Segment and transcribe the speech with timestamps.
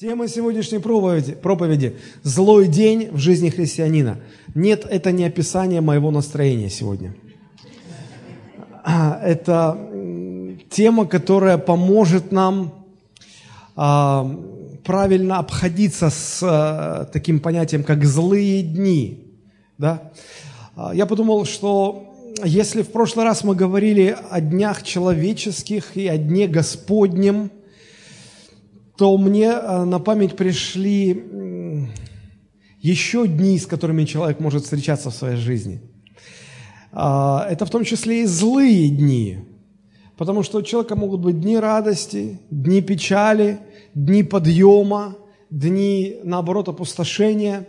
[0.00, 4.18] Тема сегодняшней проповеди, проповеди– «Злой день в жизни христианина».
[4.54, 7.14] Нет, это не описание моего настроения сегодня.
[8.82, 9.78] А, это
[10.70, 12.72] тема, которая поможет нам
[13.76, 14.24] а,
[14.84, 19.34] правильно обходиться с а, таким понятием, как «злые дни».
[19.76, 20.12] Да?
[20.94, 22.10] Я подумал, что
[22.42, 27.50] если в прошлый раз мы говорили о днях человеческих и о дне Господнем–
[29.00, 31.88] то мне э, на память пришли
[32.82, 35.80] еще дни, с которыми человек может встречаться в своей жизни.
[36.92, 39.38] А, это в том числе и злые дни,
[40.18, 43.60] потому что у человека могут быть дни радости, дни печали,
[43.94, 45.16] дни подъема,
[45.48, 47.66] дни, наоборот, опустошения,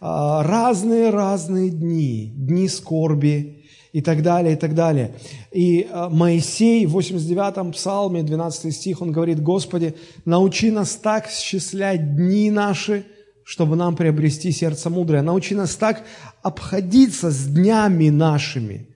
[0.00, 3.61] а, разные-разные дни, дни скорби,
[3.92, 5.14] и так далее, и так далее.
[5.52, 12.16] И э, Моисей в 89-м псалме, 12 стих, он говорит, «Господи, научи нас так счислять
[12.16, 13.04] дни наши,
[13.44, 15.22] чтобы нам приобрести сердце мудрое.
[15.22, 16.04] Научи нас так
[16.42, 18.88] обходиться с днями нашими».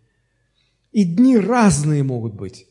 [0.93, 2.67] И дни разные могут быть.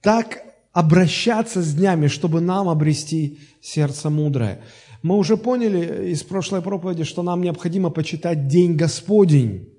[0.00, 4.60] Так обращаться с днями, чтобы нам обрести сердце мудрое.
[5.02, 9.75] Мы уже поняли из прошлой проповеди, что нам необходимо почитать День Господень.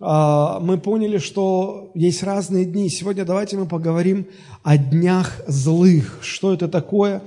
[0.00, 2.88] А, мы поняли, что есть разные дни.
[2.88, 4.26] Сегодня давайте мы поговорим
[4.62, 6.18] о днях злых.
[6.22, 7.22] Что это такое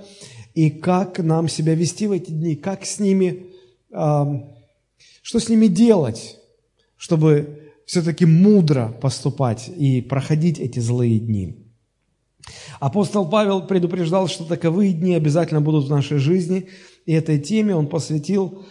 [0.53, 3.47] и как нам себя вести в эти дни, как с ними,
[3.89, 6.37] что с ними делать,
[6.97, 11.57] чтобы все-таки мудро поступать и проходить эти злые дни.
[12.79, 16.67] Апостол Павел предупреждал, что таковые дни обязательно будут в нашей жизни,
[17.05, 18.65] и этой теме он посвятил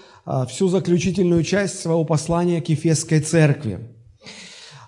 [0.49, 3.81] всю заключительную часть своего послания к Ефесской церкви.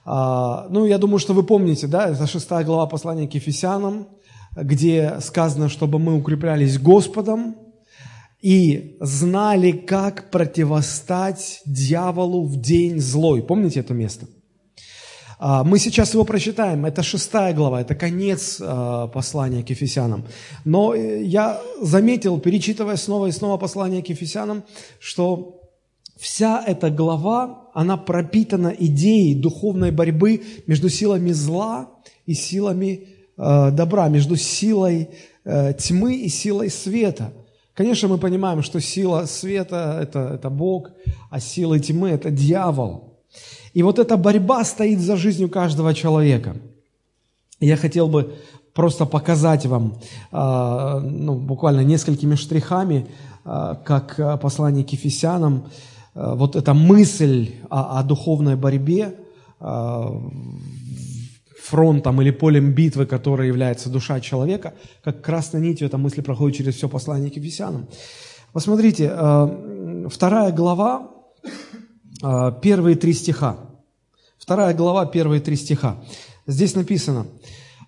[0.05, 4.09] А, ну, я думаю, что вы помните, да, это шестая глава послания к Ефесянам,
[4.57, 7.57] где сказано, чтобы мы укреплялись Господом
[8.41, 13.43] и знали, как противостать дьяволу в день злой.
[13.43, 14.27] Помните это место?
[15.45, 16.87] А, мы сейчас его прочитаем.
[16.87, 20.25] Это шестая глава, это конец а, послания к Ефесянам.
[20.65, 24.63] Но э, я заметил, перечитывая снова и снова послание к Ефесянам,
[25.01, 25.61] что
[26.17, 31.91] вся эта глава, она пропитана идеей духовной борьбы между силами зла
[32.25, 35.09] и силами э, добра, между силой
[35.45, 37.33] э, тьмы и силой света.
[37.75, 40.93] Конечно, мы понимаем, что сила света это,– это Бог,
[41.31, 43.09] а сила тьмы– это дьявол–
[43.75, 46.57] и вот эта борьба стоит за жизнью каждого человека.
[47.61, 48.35] Я хотел бы
[48.75, 49.99] просто показать вам
[50.31, 53.07] а, ну, буквально несколькими штрихами,
[53.45, 55.69] а, как послание к Ефесянам,
[56.15, 59.17] а, вот эта мысль о, о духовной борьбе,
[61.63, 66.75] фронтом или полем битвы, которое является душа человека, как красной нитью эта мысль проходит через
[66.75, 67.87] все послание к Ефесянам.
[68.53, 69.09] Посмотрите,
[70.11, 71.22] вторая глава, а,
[72.63, 73.59] первые три стиха.
[74.39, 76.03] Вторая глава, первые три стиха.
[76.47, 77.27] Здесь написано,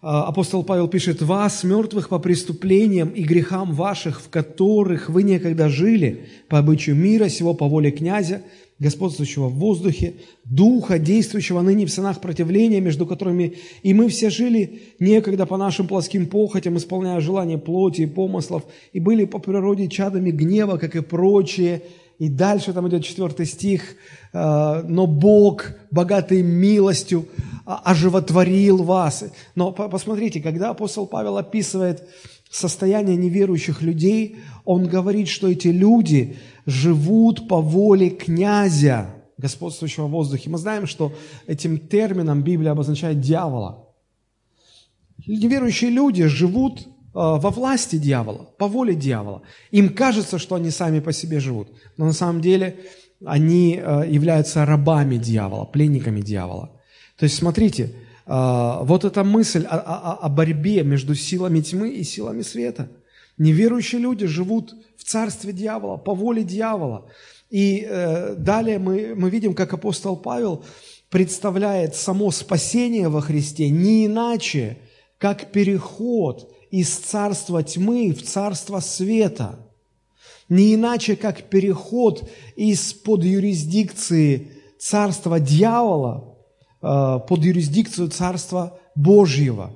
[0.02, 5.68] а, апостол Павел пишет, «Вас, мертвых по преступлениям и грехам ваших, в которых вы некогда
[5.68, 8.42] жили, по обычаю мира сего, по воле князя,
[8.78, 10.14] господствующего в воздухе,
[10.44, 15.86] духа, действующего ныне в сынах противления, между которыми и мы все жили некогда по нашим
[15.86, 21.02] плоским похотям, исполняя желания плоти и помыслов, и были по природе чадами гнева, как и
[21.02, 21.82] прочие,
[22.18, 23.96] и дальше там идет четвертый стих,
[24.32, 27.28] «Э, но Бог, богатый милостью,
[27.64, 29.24] оживотворил вас.
[29.54, 32.06] Но посмотрите, когда апостол Павел описывает
[32.50, 36.36] состояние неверующих людей, он говорит, что эти люди
[36.66, 40.50] живут по воле князя, господствующего в воздухе.
[40.50, 41.12] Мы знаем, что
[41.46, 43.88] этим термином Библия обозначает дьявола.
[45.26, 49.42] Неверующие люди живут во власти дьявола, по воле дьявола.
[49.70, 52.76] Им кажется, что они сами по себе живут, но на самом деле
[53.24, 56.70] они э, являются рабами дьявола, пленниками дьявола.
[57.16, 57.94] То есть смотрите,
[58.26, 62.88] э, вот эта мысль о, о, о борьбе между силами тьмы и силами света.
[63.38, 67.08] Неверующие люди живут в царстве дьявола, по воле дьявола.
[67.50, 67.86] И
[68.38, 70.64] далее мы, мы видим, как апостол Павел
[71.08, 74.78] представляет само спасение во Христе не иначе,
[75.18, 79.60] как переход из царства тьмы в царство света.
[80.48, 86.36] Не иначе, как переход из-под юрисдикции царства дьявола
[86.82, 89.70] э, под юрисдикцию царства Божьего.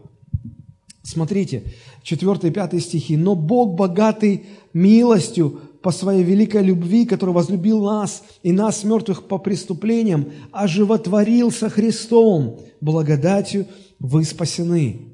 [1.05, 1.63] Смотрите,
[2.03, 3.17] 4 и 5 стихи.
[3.17, 9.39] «Но Бог, богатый милостью, по своей великой любви, который возлюбил нас и нас, мертвых по
[9.39, 13.69] преступлениям, оживотворился Христом, благодатью
[14.01, 15.08] вы спасены».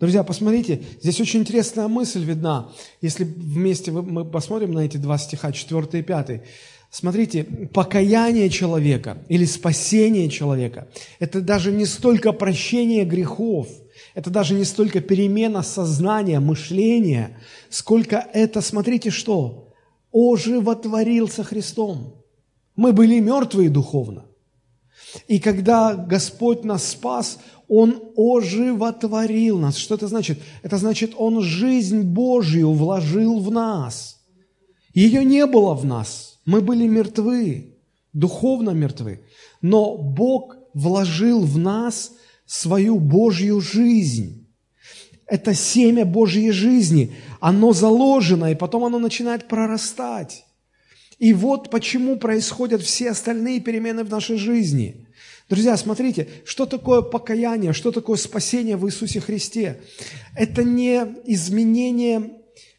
[0.00, 2.70] Друзья, посмотрите, здесь очень интересная мысль видна.
[3.02, 6.42] Если вместе мы посмотрим на эти два стиха, 4 и 5.
[6.90, 10.88] Смотрите, покаяние человека или спасение человека–
[11.18, 13.68] это даже не столько прощение грехов,
[14.14, 17.38] это даже не столько перемена сознания, мышления,
[17.68, 19.74] сколько это, смотрите, что?
[20.12, 22.24] Оживотворился Христом.
[22.74, 24.24] Мы были мертвые духовно.
[25.28, 29.76] И когда Господь нас спас, Он оживотворил нас.
[29.76, 30.38] Что это значит?
[30.62, 34.20] Это значит, Он жизнь Божью вложил в нас.
[34.94, 36.40] Ее не было в нас.
[36.44, 37.76] Мы были мертвы,
[38.12, 39.24] духовно мертвы.
[39.62, 42.12] Но Бог вложил в нас
[42.46, 44.48] свою Божью жизнь.
[45.26, 47.14] Это семя Божьей жизни.
[47.38, 50.44] Оно заложено, и потом оно начинает прорастать.
[51.20, 55.06] И вот почему происходят все остальные перемены в нашей жизни.
[55.50, 59.80] Друзья, смотрите, что такое покаяние, что такое спасение в Иисусе Христе?
[60.34, 62.30] Это не изменение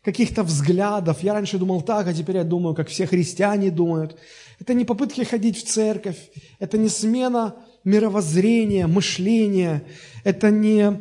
[0.04, 1.22] каких-то взглядов.
[1.22, 4.18] Я раньше думал так, а теперь я думаю, как все христиане думают.
[4.60, 6.18] Это не попытки ходить в церковь,
[6.58, 9.84] это не смена мировоззрения, мышления,
[10.24, 11.00] это не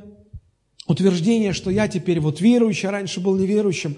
[0.86, 3.96] утверждение, что я теперь вот верующий, а раньше был неверующим.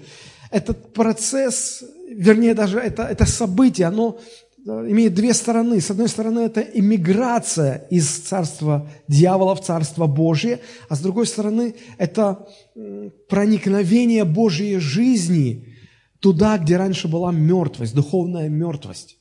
[0.53, 1.83] Этот процесс
[2.13, 4.19] вернее, даже это, это событие, оно
[4.65, 5.81] э, имеет две стороны.
[5.81, 10.59] С одной стороны, это иммиграция из царства дьявола в царство Божие,
[10.89, 12.47] а с другой стороны, это
[13.29, 15.67] проникновение Божьей жизни
[16.19, 19.17] туда, где раньше была мертвость, духовная мертвость.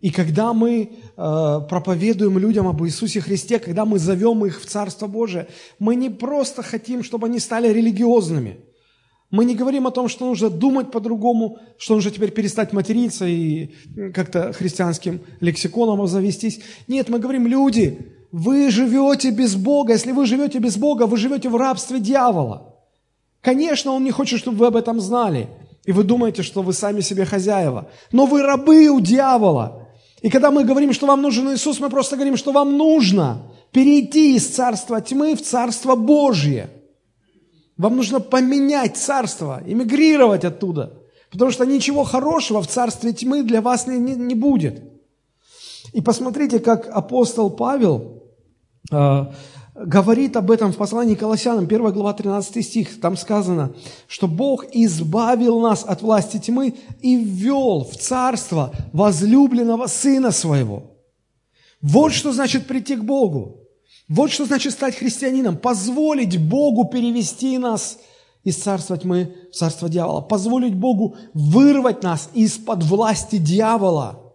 [0.00, 5.06] И когда мы э, проповедуем людям об Иисусе Христе, когда мы зовем их в Царство
[5.06, 5.46] Божие,
[5.78, 8.58] мы не просто хотим, чтобы они стали религиозными–
[9.32, 13.70] мы не говорим о том, что нужно думать по-другому, что нужно теперь перестать материться и
[14.12, 16.60] как-то христианским лексиконом завестись.
[16.86, 19.94] Нет, мы говорим, люди, вы живете без Бога.
[19.94, 22.76] Если вы живете без Бога, вы живете в рабстве дьявола.
[23.40, 25.48] Конечно, он не хочет, чтобы вы об этом знали.
[25.86, 27.88] И вы думаете, что вы сами себе хозяева.
[28.12, 29.88] Но вы рабы у дьявола.
[30.20, 34.36] И когда мы говорим, что вам нужен Иисус, мы просто говорим, что вам нужно перейти
[34.36, 36.68] из царства тьмы в царство Божье–
[37.82, 41.02] вам нужно поменять царство, эмигрировать оттуда,
[41.32, 44.80] потому что ничего хорошего в царстве тьмы для вас не, не, не будет.
[45.92, 48.22] И посмотрите, как апостол Павел
[48.92, 49.24] э,
[49.74, 53.00] говорит об этом в послании к Колоссянам, 1 глава, 13 стих.
[53.00, 53.72] Там сказано,
[54.06, 60.84] что Бог избавил нас от власти тьмы и ввел в царство возлюбленного Сына Своего.
[61.80, 63.61] Вот что значит прийти к Богу.
[64.12, 65.56] Вот что значит стать христианином.
[65.56, 67.98] Позволить Богу перевести нас
[68.44, 70.20] из царства тьмы в царство дьявола.
[70.20, 74.34] Позволить Богу вырвать нас из-под власти дьявола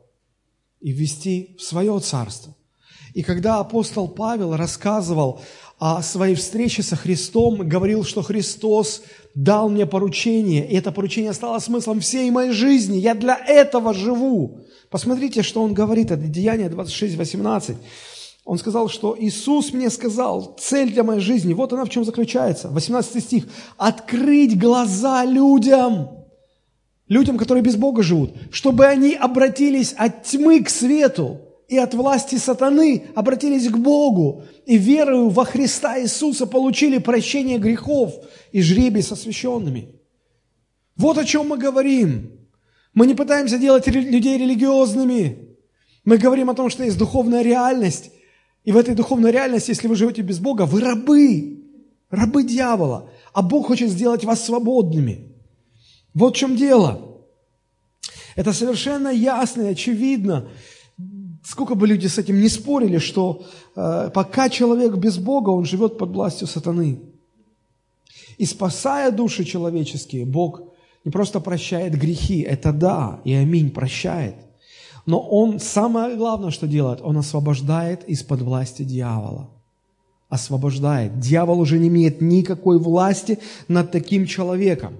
[0.81, 2.55] и ввести в свое царство.
[3.13, 5.41] И когда апостол Павел рассказывал
[5.77, 9.03] о своей встрече со Христом, говорил, что Христос
[9.35, 12.97] дал мне поручение, и это поручение стало смыслом всей моей жизни.
[12.97, 14.61] Я для этого живу.
[14.89, 17.77] Посмотрите, что он говорит, это Деяние 26, 18.
[18.47, 22.69] Он сказал, что Иисус мне сказал, цель для моей жизни, вот она в чем заключается.
[22.69, 23.43] 18 стих.
[23.75, 26.25] Открыть глаза людям,
[27.09, 32.35] людям, которые без Бога живут, чтобы они обратились от тьмы к свету и от власти
[32.35, 38.13] сатаны обратились к Богу и верою во Христа Иисуса получили прощение грехов
[38.53, 39.89] и жребий с освященными.
[40.95, 42.31] Вот о чем мы говорим.
[42.93, 45.49] Мы не пытаемся делать людей религиозными.
[46.05, 48.11] Мы говорим о том, что есть духовная реальность,
[48.67, 51.63] и в этой духовной реальности, если вы живете без Бога, вы рабы,
[52.09, 55.31] рабы дьявола, а Бог хочет сделать вас свободными.
[56.13, 57.23] Вот в чем дело.
[58.35, 60.49] Это совершенно ясно и очевидно.
[61.45, 63.45] Сколько бы люди с этим не спорили, что
[63.77, 66.99] э, пока человек без Бога, он живет под властью сатаны.
[68.37, 70.61] И спасая души человеческие, Бог
[71.05, 74.35] не просто прощает грехи, это да, и аминь, прощает.
[75.07, 79.49] Но он, самое главное, что делает, он освобождает из-под власти дьявола.
[80.27, 81.17] Освобождает.
[81.19, 84.97] Дьявол уже не имеет никакой власти над таким человеком.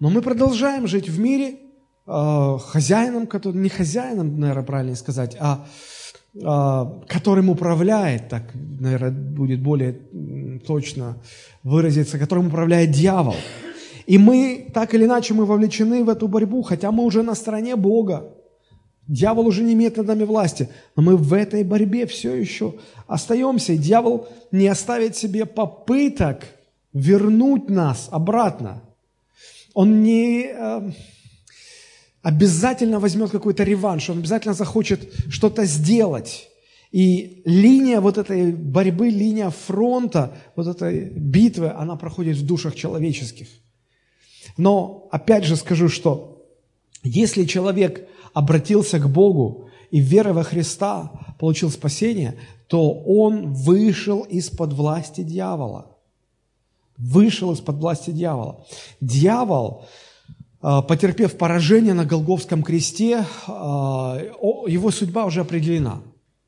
[0.00, 1.60] Но мы продолжаем жить в мире
[2.06, 5.64] э, хозяином, который, не хозяином, наверное, правильно сказать, а
[6.34, 6.40] э,
[7.06, 9.92] которым управляет, так, наверное, будет более
[10.66, 11.18] точно
[11.62, 13.36] выразиться, которым управляет дьявол.
[14.06, 17.76] И мы, так или иначе, мы вовлечены в эту борьбу, хотя мы уже на стороне
[17.76, 18.34] Бога.
[19.10, 22.74] Дьявол уже не имеет над нами власти, но мы в этой борьбе все еще
[23.08, 23.76] остаемся.
[23.76, 26.44] Дьявол не оставит себе попыток
[26.92, 28.84] вернуть нас обратно.
[29.74, 30.92] Он не э,
[32.22, 36.48] обязательно возьмет какой-то реванш, он обязательно захочет что-то сделать.
[36.92, 43.48] И линия вот этой борьбы, линия фронта, вот этой битвы, она проходит в душах человеческих.
[44.56, 46.46] Но опять же скажу, что
[47.02, 52.36] если человек обратился к Богу и верой во Христа получил спасение,
[52.68, 55.96] то он вышел из-под власти дьявола.
[56.96, 58.64] Вышел из-под власти дьявола.
[59.00, 59.86] Дьявол,
[60.60, 64.20] а, потерпев поражение на Голговском кресте, а,
[64.66, 66.02] его судьба уже определена.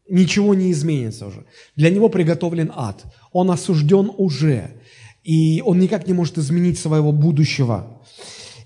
[0.09, 1.47] Ничего не изменится уже.
[1.75, 3.03] Для него приготовлен ад.
[3.33, 4.83] Он осужден уже.
[5.25, 8.03] И он никак не может изменить своего будущего.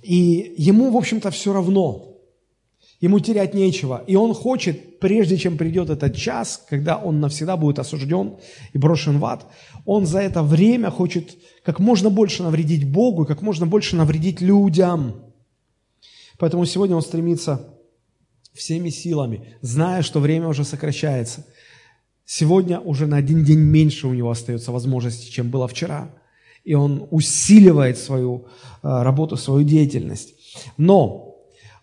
[0.02, 2.15] И ему, в общем-то, все равно.
[3.00, 4.02] Ему терять нечего.
[4.06, 8.36] И он хочет, прежде чем придет этот час, когда он навсегда будет осужден
[8.72, 9.46] и брошен в ад,
[9.84, 15.14] он за это время хочет как можно больше навредить Богу как можно больше навредить людям.
[16.38, 17.68] Поэтому сегодня он стремится
[18.54, 21.46] всеми силами, зная, что время уже сокращается.
[22.24, 26.10] Сегодня уже на один день меньше у него остается возможности, чем было вчера.
[26.64, 28.46] И он усиливает свою
[28.82, 30.34] э, работу, свою деятельность.
[30.76, 31.36] Но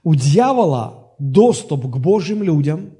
[0.03, 2.91] у дьявола доступ к Божьим людям,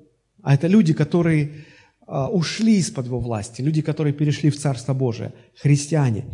[0.42, 1.66] а это люди, которые
[2.06, 6.26] а, ушли из-под его власти, люди, которые перешли в Царство Божие, христиане.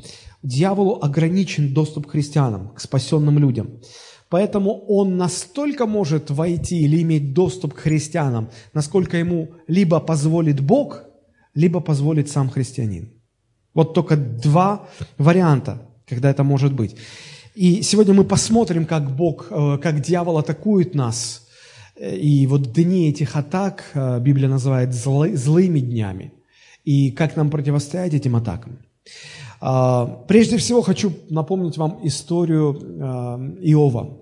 [0.41, 3.79] Дьяволу ограничен доступ к христианам, к спасенным людям.
[4.29, 11.03] Поэтому он настолько может войти или иметь доступ к христианам, насколько ему либо позволит Бог,
[11.53, 13.13] либо позволит сам христианин.
[13.73, 16.95] Вот только два варианта, когда это может быть.
[17.55, 21.45] И сегодня мы посмотрим, как Бог, э, как дьявол атакует нас–
[21.99, 26.31] и вот дни этих атак э, Библия называет злы, злыми днями.
[26.85, 28.79] И как нам противостоять этим атакам?
[29.59, 34.17] А, прежде всего хочу напомнить вам историю э, Иова.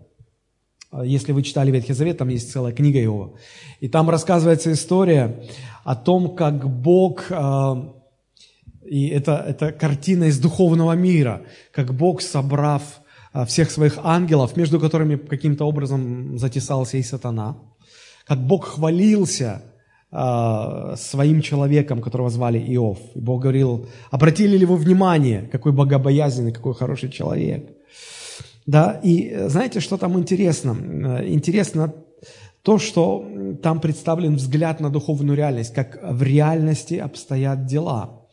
[1.04, 3.34] Если вы читали Ветхий Завет, там есть целая книга Иова.
[3.80, 5.44] И там рассказывается история
[5.84, 7.76] о том, как Бог, э,
[8.86, 13.02] и это, это картина из духовного мира, как Бог, собрав
[13.46, 17.58] всех своих ангелов, между которыми каким-то образом затесался и сатана,
[18.26, 19.62] как Бог хвалился
[20.12, 23.00] э, своим человеком, которого звали Иов.
[23.16, 27.70] И Бог говорил, обратили ли вы внимание, какой богобоязненный, какой хороший человек.
[28.66, 30.76] Да, и знаете, что там интересно?
[31.20, 31.94] Э, интересно
[32.64, 33.26] то, что
[33.64, 38.28] там представлен взгляд на духовную реальность, как в реальности обстоят дела.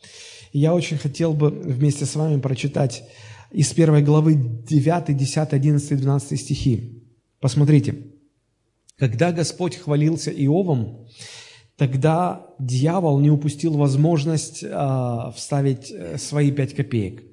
[0.51, 3.03] И я очень хотел бы вместе с вами прочитать
[3.51, 7.03] из первой главы 9, 10, 11, 12 стихи.
[7.39, 7.95] Посмотрите.
[8.97, 11.07] Когда Господь хвалился Иовом,
[11.75, 17.23] тогда дьявол не упустил возможность э, вставить свои пять копеек.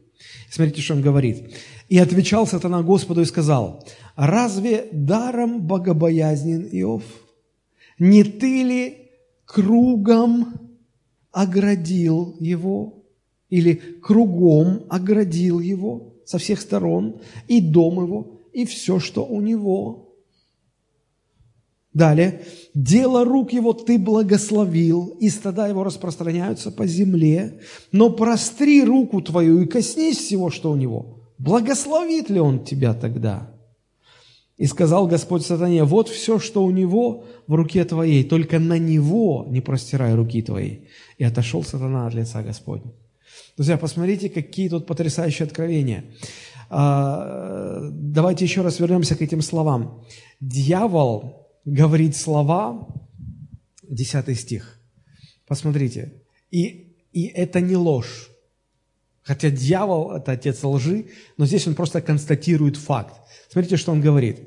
[0.51, 1.55] Смотрите, что он говорит.
[1.89, 7.03] «И отвечал сатана Господу и сказал, разве даром богобоязнен Иов?
[7.99, 9.11] Не ты ли
[9.45, 10.61] кругом
[11.31, 13.02] оградил его
[13.53, 20.09] или кругом оградил его со всех сторон и дом его, и все, что у него?»
[21.93, 22.41] Далее,
[22.73, 27.61] дело рук его ты благословил, и стада его распространяются по земле,
[27.93, 31.21] но простри руку твою и коснись всего, что у него.
[31.37, 33.53] Благословит ли он тебя тогда?
[34.57, 39.45] И сказал Господь сатане, вот все, что у него в руке твоей, только на него
[39.51, 40.89] не простирай руки твоей.
[41.19, 42.93] И отошел сатана от лица Господня.
[43.57, 46.05] Друзья, посмотрите, какие тут потрясающие откровения.
[46.71, 50.05] А, давайте еще раз вернемся к этим словам.
[50.41, 52.89] Дьявол говорить слова,
[53.83, 54.81] 10 стих,
[55.47, 58.31] посмотрите, и, и это не ложь.
[59.23, 61.07] Хотя дьявол– это отец лжи,
[61.37, 63.21] но здесь он просто констатирует факт.
[63.51, 64.41] Смотрите, что он говорит.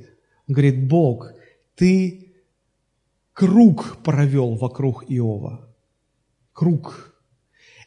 [0.48, 1.32] Он говорит, Бог,
[1.76, 2.34] ты
[3.34, 5.70] круг провел вокруг Иова.
[6.52, 7.15] Круг.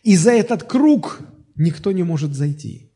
[0.08, 1.20] И за этот круг
[1.54, 2.90] никто не может зайти.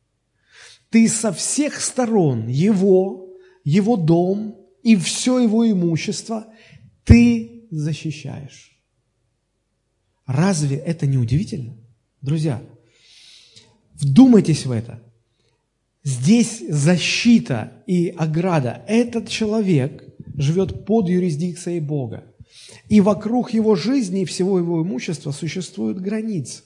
[0.89, 3.29] Ты со всех сторон его,
[3.65, 6.47] его дом, и все его имущество
[7.05, 8.81] ты защищаешь.
[10.25, 11.77] Разве это не удивительно?
[12.23, 12.63] Друзья,
[13.93, 15.03] вдумайтесь в это.
[16.05, 18.87] Здесь защита и ограда.
[18.89, 20.03] Этот человек
[20.39, 22.25] живет под юрисдикцией Бога.
[22.89, 26.63] И вокруг его жизни и всего его имущества существуют границы,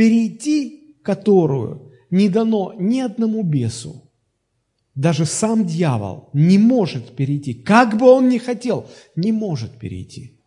[0.00, 4.10] перейти которую не дано ни одному бесу,
[4.94, 10.40] даже сам дьявол не может перейти, как бы он ни хотел, не может перейти.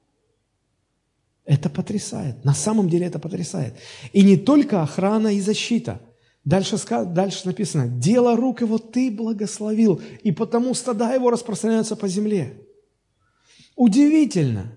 [1.46, 2.44] Это потрясает.
[2.44, 3.76] На самом деле это потрясает.
[4.12, 6.02] И не только охрана и защита.
[6.44, 12.58] Дальше, дальше написано, дело рук его ты благословил, и потому стада его распространяются по земле.
[13.76, 14.76] Удивительно.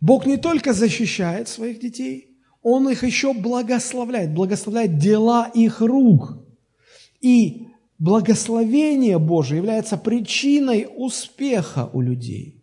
[0.00, 2.31] Бог не только защищает своих детей,
[2.62, 6.38] Он их еще благословляет, благословляет дела их рук.
[7.20, 12.62] И благословение Божие является причиной успеха у людей.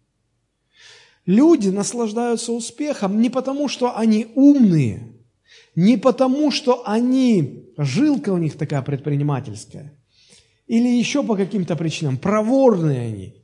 [1.25, 5.13] Люди наслаждаются успехом не потому, что они умные,
[5.75, 9.93] не потому, что они, жилка у них такая предпринимательская,
[10.67, 13.35] или еще по каким-то причинам, проворные они,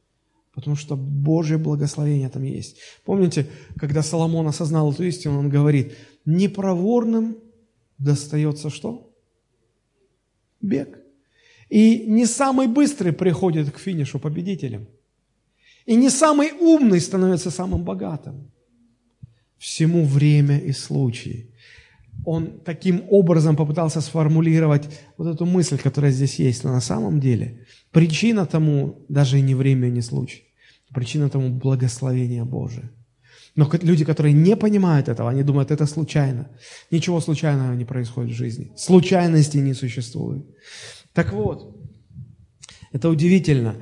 [0.54, 2.78] потому что Божье благословение там есть.
[3.04, 3.48] Помните,
[3.78, 5.94] когда Соломон осознал эту истину, он говорит,
[6.25, 7.38] непроворным
[7.98, 9.13] достается что?
[10.62, 11.00] Бег.
[11.70, 14.88] И не самый быстрый приходит к финишу победителем.
[15.86, 18.51] И не самый умный становится самым богатым.
[19.58, 21.51] Всему время и случай.
[22.25, 26.63] Он таким образом попытался сформулировать вот эту мысль, которая здесь есть.
[26.63, 30.44] Но на самом деле причина тому даже не время, не случай.
[30.94, 32.89] Причина тому благословение Божие.
[33.56, 36.50] Но люди, которые не понимают этого, они думают, это случайно.
[36.92, 38.72] Ничего случайного не происходит в жизни.
[38.76, 40.46] Случайности не существует.
[41.14, 41.78] Так вот,
[42.92, 43.76] это удивительно.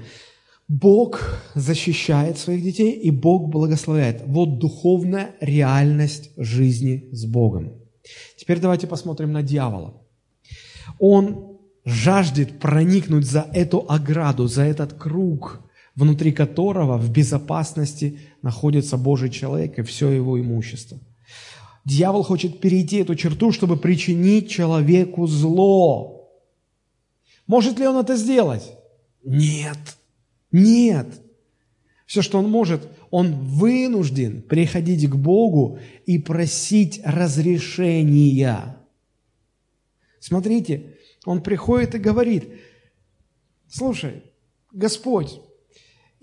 [0.67, 4.23] Бог защищает своих детей, и Бог благословляет.
[4.27, 7.73] Вот духовная реальность жизни с Богом.
[8.37, 10.01] Теперь давайте посмотрим на дьявола.
[10.99, 15.61] Он жаждет проникнуть за эту ограду, за этот круг,
[15.95, 20.99] внутри которого в безопасности находится Божий человек и все его имущество.
[21.85, 26.29] Дьявол хочет перейти эту черту, чтобы причинить человеку зло.
[27.47, 28.77] Может ли он это сделать?
[29.23, 29.77] Нет.
[30.51, 31.07] Нет.
[32.05, 38.77] Все, что он может, он вынужден приходить к Богу и просить разрешения.
[40.19, 42.49] Смотрите, он приходит и говорит,
[43.67, 44.23] слушай,
[44.71, 45.41] Господь,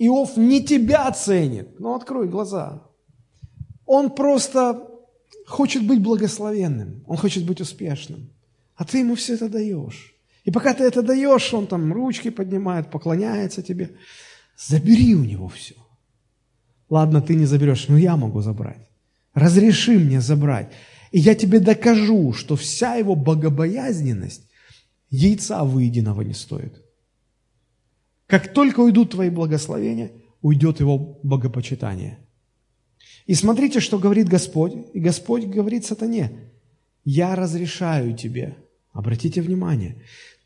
[0.03, 2.83] Иов не тебя ценит, ну открой глаза.
[3.85, 4.89] Он просто
[5.47, 8.31] хочет быть благословенным, он хочет быть успешным,
[8.77, 10.15] а ты ему все это даешь.
[10.47, 13.91] И пока ты это даешь, он там ручки поднимает, поклоняется тебе.
[14.57, 15.75] Забери у него все.
[16.89, 18.89] Ладно, ты не заберешь, но я могу забрать.
[19.35, 20.73] Разреши мне забрать.
[21.11, 24.49] И я тебе докажу, что вся его богобоязненность
[25.11, 26.80] яйца выеденного не стоит.
[28.31, 32.19] Как только уйдут твои благословения, уйдет его богопочитание.
[33.27, 34.73] И смотрите, что говорит Господь.
[34.95, 36.31] И Господь говорит сатане,
[37.05, 38.57] я разрешаю тебе.
[38.93, 39.97] Обратите внимание,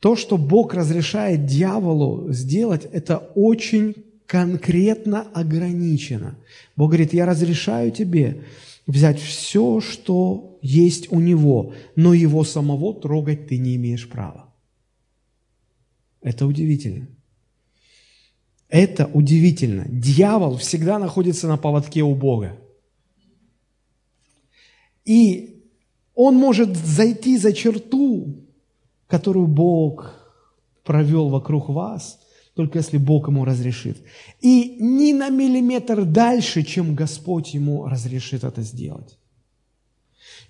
[0.00, 3.94] то, что Бог разрешает дьяволу сделать, это очень
[4.26, 6.36] конкретно ограничено.
[6.76, 8.44] Бог говорит, я разрешаю тебе
[8.86, 14.52] взять все, что есть у него, но его самого трогать ты не имеешь права.
[16.22, 17.08] Это удивительно.
[18.68, 19.84] Это удивительно.
[19.88, 22.58] Дьявол всегда находится на поводке у Бога.
[25.04, 25.62] И
[26.14, 28.44] он может зайти за черту
[29.14, 30.14] которую Бог
[30.82, 32.18] провел вокруг вас,
[32.54, 33.98] только если Бог ему разрешит.
[34.40, 39.18] И ни на миллиметр дальше, чем Господь ему разрешит это сделать.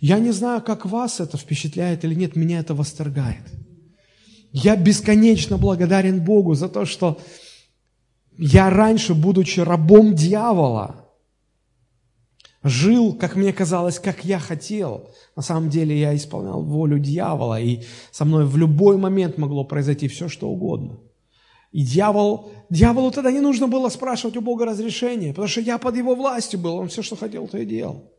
[0.00, 3.44] Я не знаю, как вас это впечатляет или нет, меня это восторгает.
[4.52, 7.20] Я бесконечно благодарен Богу за то, что
[8.38, 11.04] я раньше, будучи рабом дьявола,
[12.62, 15.10] жил, как мне казалось, как я хотел.
[15.36, 20.08] На самом деле я исполнял волю дьявола, и со мной в любой момент могло произойти
[20.08, 20.98] все, что угодно.
[21.72, 25.96] И дьявол, дьяволу тогда не нужно было спрашивать у Бога разрешения, потому что я под
[25.96, 28.10] его властью был, он все, что хотел, то и делал.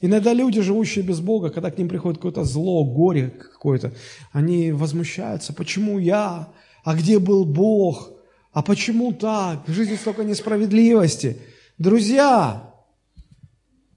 [0.00, 3.92] Иногда люди, живущие без Бога, когда к ним приходит какое-то зло, горе какое-то,
[4.32, 6.48] они возмущаются, почему я,
[6.84, 8.13] а где был Бог,
[8.54, 11.38] а почему так, в жизни столько несправедливости.
[11.76, 12.72] Друзья,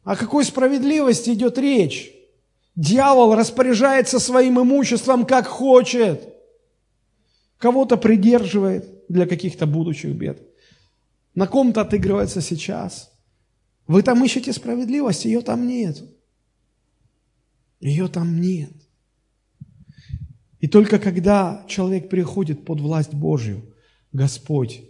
[0.04, 2.12] о какой справедливости идет речь?
[2.76, 6.34] Дьявол распоряжается своим имуществом, как хочет.
[7.60, 10.42] Кого-то придерживает для каких-то будущих бед.
[11.36, 13.12] На ком-то отыгрывается сейчас.
[13.86, 16.04] Вы там ищете справедливость, ее там нет.
[17.80, 18.72] Ее там нет.
[20.60, 23.62] И только когда человек приходит под власть Божью,
[24.14, 24.82] Господь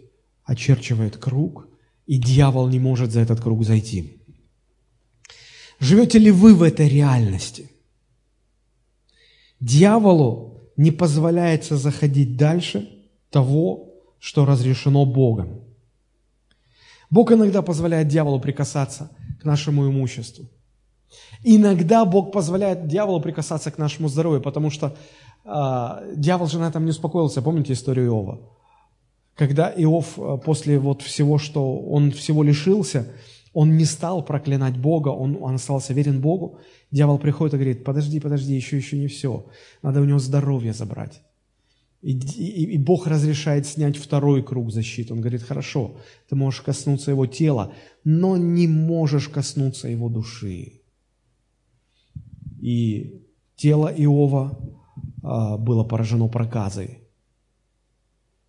[0.44, 1.68] очерчивает круг,
[2.06, 4.22] и дьявол не может за этот круг зайти.
[5.78, 7.70] Живете ли вы в этой реальности?
[9.60, 12.88] Дьяволу не позволяется заходить дальше
[13.30, 15.60] того, что разрешено Богом.
[17.10, 20.46] Бог иногда позволяет дьяволу прикасаться к нашему имуществу.
[21.42, 24.96] Иногда Бог позволяет дьяволу прикасаться к нашему здоровью, потому что
[25.44, 27.42] э, дьявол же на этом не успокоился.
[27.42, 28.40] Помните историю Иова?
[29.38, 33.06] Когда Иов э, после вот всего, что он всего лишился,
[33.52, 36.58] Он не стал проклинать Бога, он, он остался верен Богу.
[36.90, 39.46] Дьявол приходит и говорит, подожди, подожди, еще, еще не все.
[39.82, 41.22] Надо у него здоровье забрать.
[42.02, 45.12] И, и, и Бог разрешает снять второй круг защиты.
[45.12, 45.96] Он говорит, хорошо,
[46.28, 47.72] ты можешь коснуться его тела,
[48.04, 50.82] но не можешь коснуться его души.
[52.60, 53.22] И
[53.56, 54.58] тело Иова
[55.22, 57.07] а, было поражено проказой.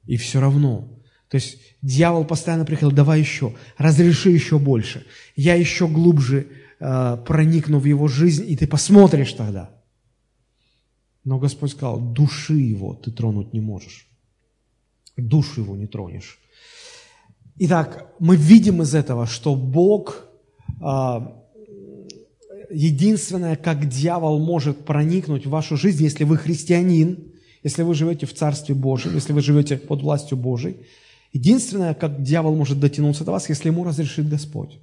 [0.10, 0.90] И все равно.
[1.28, 5.06] То есть дьявол постоянно приходил, давай еще, разреши еще больше.
[5.36, 6.48] Я еще глубже
[6.80, 9.70] а, проникну в его жизнь, и ты посмотришь тогда.
[11.24, 14.08] Но Господь сказал, души его ты тронуть не можешь.
[15.16, 16.40] Душу его не тронешь.
[17.60, 20.26] Итак, мы видим из этого, что Бог
[20.82, 21.40] а,
[22.72, 27.30] единственное, как дьявол может проникнуть в вашу жизнь, если вы христианин,
[27.64, 30.78] если вы живете в Царстве Божьем, если вы живете под властью Божией,
[31.34, 34.80] единственное, как дьявол может дотянуться до вас, если ему разрешит Господь.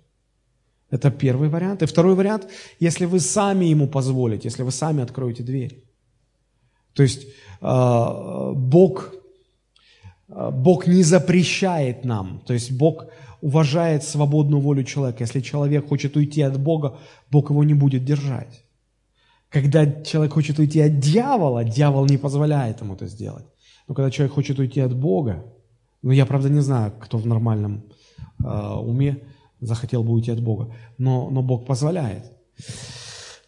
[0.91, 1.83] Это первый вариант.
[1.83, 2.47] И второй вариант,
[2.79, 5.83] если вы сами ему позволите, если вы сами откроете дверь.
[6.95, 7.27] То есть
[7.61, 9.13] а, Бог,
[10.29, 13.07] а, Бог не запрещает нам, то есть Бог
[13.41, 15.25] уважает свободную волю человека.
[15.25, 16.99] Если человек хочет уйти от Бога,
[17.31, 18.63] Бог его не будет держать.
[19.49, 23.47] Когда человек хочет уйти от дьявола, дьявол не позволяет ему это сделать.
[23.89, 25.45] Но когда человек хочет уйти от Бога,
[26.03, 27.85] ну я правда не знаю, кто в нормальном
[28.45, 29.23] э, уме
[29.61, 32.33] захотел бы уйти от Бога, но, но Бог позволяет.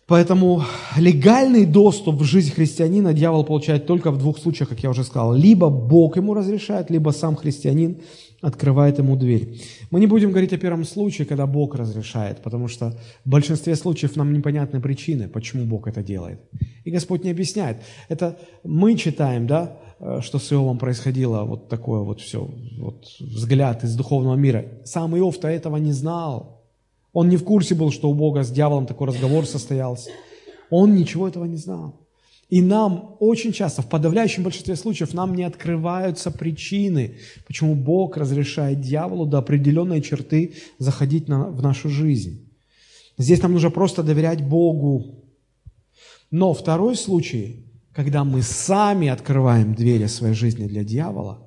[0.07, 0.63] Поэтому
[0.97, 5.35] легальный доступ в жизнь христианина дьявол получает только в двух случаях, как я уже сказал.
[5.35, 8.01] Либо Бог ему разрешает, либо сам христианин
[8.41, 9.61] открывает ему дверь.
[9.91, 14.17] Мы не будем говорить о первом случае, когда Бог разрешает, потому что в большинстве случаев
[14.17, 16.41] нам непонятны причины, почему Бог это делает.
[16.85, 17.79] И Господь не объясняет.
[18.09, 22.49] Это мы читаем, да, э, что с Иовом происходило, вот такое вот все,
[22.79, 24.65] вот взгляд из духовного мира.
[24.85, 26.65] Сам Иов-то этого не знал.
[27.13, 30.11] Он не в курсе был, что у Бога с дьяволом такой разговор состоялся.
[30.71, 32.08] Он ничего этого не знал.
[32.49, 38.81] И нам очень часто, в подавляющем большинстве случаев, нам не открываются причины, почему Бог разрешает
[38.81, 42.51] дьяволу до определенной черты заходить на, в нашу жизнь.
[43.19, 45.25] Здесь нам нужно просто доверять Богу.
[46.31, 51.47] Но второй случай, когда мы сами открываем двери своей жизни для дьявола,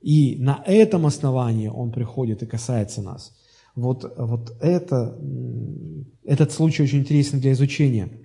[0.00, 3.36] и на этом основании он приходит и касается нас.
[3.76, 5.16] Вот, вот это,
[6.24, 8.08] этот случай очень интересен для изучения–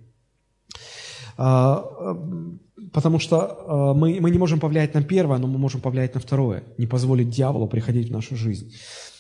[2.92, 6.20] потому что а, мы, мы не можем повлиять на первое, но мы можем повлиять на
[6.20, 8.74] второе, не позволить дьяволу приходить в нашу жизнь.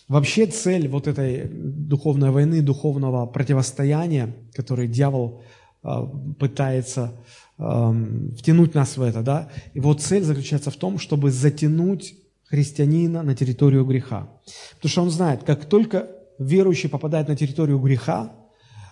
[0.07, 5.41] Вообще цель вот этой духовной войны, духовного противостояния, который дьявол
[5.83, 6.05] а,
[6.39, 7.13] пытается
[8.37, 13.83] втянуть нас в это, да, его цель заключается в том, чтобы затянуть христианина на территорию
[13.83, 14.29] греха.
[14.75, 16.07] Потому что он знает, как только
[16.39, 18.38] верующий попадает на территорию греха, а,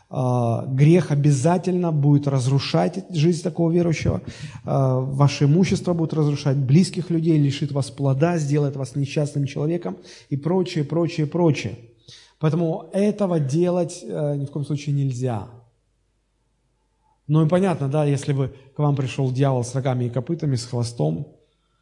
[0.10, 4.22] грех обязательно будет разрушать жизнь такого верующего,
[4.64, 9.98] а, ваше имущество будет разрушать, близких людей лишит вас плода, сделает вас несчастным человеком
[10.30, 11.78] и прочее, прочее, прочее.
[12.40, 15.48] Поэтому этого делать э, ни в коем случае нельзя.
[17.28, 20.66] Ну и понятно, да, если бы к вам пришел дьявол с рогами и копытами, с
[20.66, 21.28] хвостом,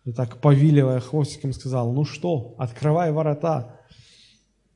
[0.05, 3.81] и так повиливая хвостиком сказал, ну что, открывай ворота,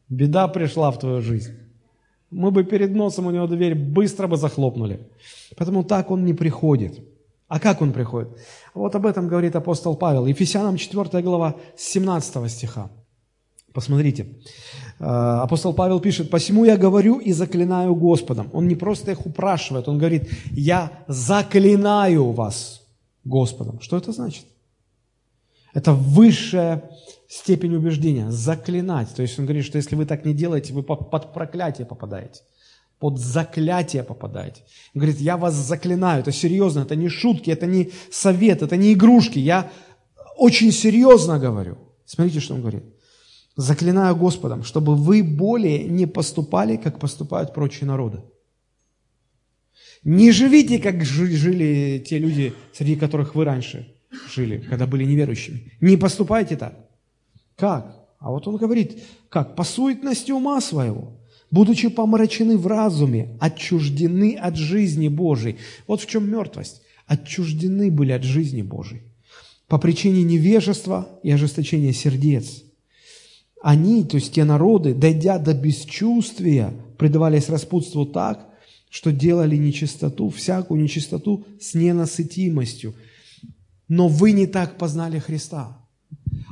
[0.10, 1.69] беда пришла в твою жизнь
[2.32, 5.00] мы бы перед носом у него дверь быстро бы захлопнули.
[5.58, 7.00] Поэтому так он не приходит.
[7.48, 8.30] А как он приходит?
[8.74, 10.28] Вот об этом говорит апостол Павел.
[10.28, 12.89] Ефесянам 4 глава 17 стиха.
[13.74, 14.28] Посмотрите.
[15.00, 15.06] Э,
[15.44, 18.50] апостол Павел пишет, «Посему я говорю и заклинаю Господом».
[18.54, 22.82] Он не просто их упрашивает, он говорит, «Я заклинаю вас
[23.24, 23.80] Господом».
[23.82, 24.46] Что это значит?
[25.74, 26.90] Это высшая
[27.28, 29.14] степень убеждения, заклинать.
[29.16, 32.42] То есть он говорит, что если вы так не делаете, вы под проклятие попадаете,
[32.98, 34.64] под заклятие попадаете.
[34.96, 38.94] Он говорит, я вас заклинаю, это серьезно, это не шутки, это не совет, это не
[38.94, 39.72] игрушки, я
[40.38, 41.78] очень серьезно говорю.
[42.06, 42.84] Смотрите, что он говорит.
[43.56, 48.22] Заклинаю Господом, чтобы вы более не поступали, как поступают прочие народы.
[50.04, 53.94] Не живите, как жили те люди, среди которых вы раньше
[54.34, 55.72] жили, когда были неверующими.
[55.82, 56.78] Не поступайте так.
[57.56, 57.95] Как?
[58.19, 59.56] А вот он говорит, как?
[59.56, 61.19] По суетности ума своего,
[61.52, 65.58] будучи помрачены в разуме, отчуждены от жизни Божией.
[65.88, 66.82] Вот в чем мертвость.
[67.06, 69.02] Отчуждены были от жизни Божией.
[69.67, 72.63] По причине невежества и ожесточения сердец.
[73.62, 78.48] Они, то есть те народы, дойдя до бесчувствия, предавались распутству так,
[78.89, 82.95] что делали нечистоту, всякую нечистоту с ненасытимостью.
[83.89, 85.75] Но вы не так познали Христа.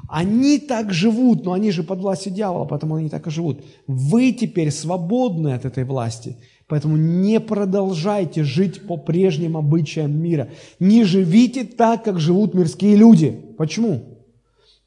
[0.10, 3.63] Они так живут, но они же под властью дьявола, поэтому они так и живут.
[3.88, 10.50] Вы теперь свободны от этой власти, поэтому не продолжайте жить по прежним обычаям мира.
[10.80, 13.32] Не живите так, как живут мирские люди.
[13.58, 14.26] Почему?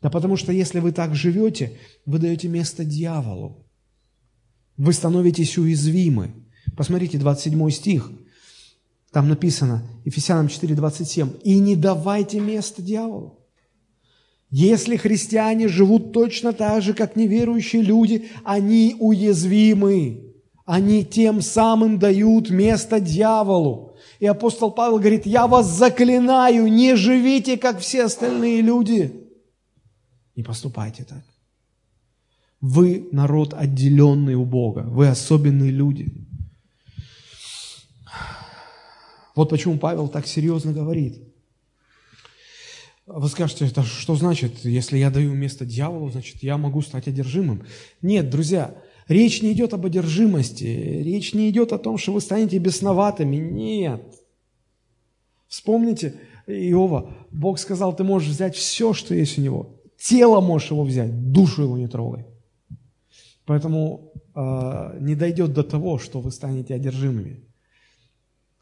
[0.00, 3.66] Да потому что если вы так живете, вы даете место дьяволу.
[4.78, 6.30] Вы становитесь уязвимы.
[6.76, 8.10] Посмотрите, 27 стих.
[9.12, 13.40] Там написано, Ефесянам 4:27, «И не давайте место дьяволу».
[14.50, 20.34] Если христиане живут точно так же, как неверующие люди, они уязвимы.
[20.64, 23.96] Они тем самым дают место дьяволу.
[24.18, 29.12] И апостол Павел говорит, я вас заклинаю, не живите, как все остальные люди.
[30.36, 31.24] Не поступайте так.
[32.60, 36.12] Вы народ отделенный у Бога, вы особенные люди.
[39.34, 41.22] Вот почему Павел так серьезно говорит–
[43.12, 47.64] вы скажете, это что значит, если я даю место дьяволу, значит, я могу стать одержимым?
[48.02, 48.76] Нет, друзья,
[49.08, 53.36] речь не идет об одержимости, речь не идет о том, что вы станете бесноватыми.
[53.36, 54.00] Нет.
[55.48, 56.14] Вспомните
[56.46, 57.10] Иова.
[57.32, 59.80] Бог сказал, ты можешь взять все, что есть у него.
[59.98, 62.26] Тело можешь его взять, душу его не трогай.
[63.44, 67.42] Поэтому э, не дойдет до того, что вы станете одержимыми.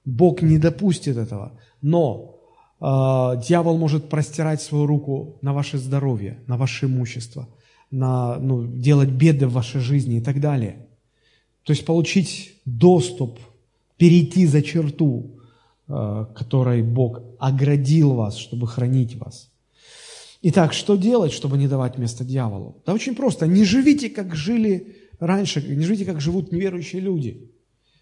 [0.05, 1.53] Бог не допустит этого.
[1.83, 2.39] Но
[2.81, 7.49] а, дьявол может простирать свою руку на ваше здоровье, на ваше имущество,
[7.91, 10.87] на, ну, делать беды в вашей жизни и так далее.
[11.65, 13.39] То есть получить доступ,
[13.97, 15.41] перейти за черту,
[15.89, 19.51] а, которой Бог оградил вас, чтобы хранить вас.
[20.41, 22.81] Итак, что делать, чтобы не давать место дьяволу?
[22.87, 23.47] Да очень просто.
[23.49, 27.48] Не живите, как жили раньше, не живите, как живут неверующие люди.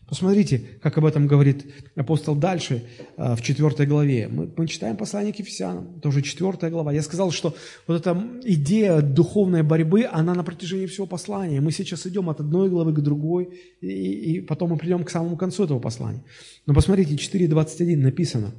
[0.08, 1.66] Посмотрите, как об этом говорит
[1.96, 2.84] апостол дальше,
[3.16, 4.28] э, в 4 главе.
[4.28, 6.92] Мы, мы читаем послание к Ефесянам, тоже 4 глава.
[6.92, 7.56] Я сказал, что
[7.88, 11.60] вот эта идея духовной борьбы, она на протяжении всего послания.
[11.60, 13.48] Мы сейчас идем от одной главы к другой,
[13.80, 16.22] и, и потом мы придем к самому концу этого послания.
[16.66, 18.52] Но посмотрите, 4.21 написано.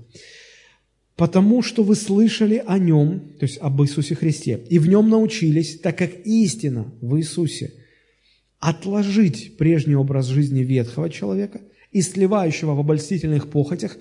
[1.15, 5.79] «Потому что вы слышали о Нем, то есть об Иисусе Христе, и в Нем научились,
[5.79, 7.71] так как истина в Иисусе–
[8.67, 11.61] отложить прежний образ жизни ветхого человека
[11.93, 13.97] и сливающего в обольстительных похотях,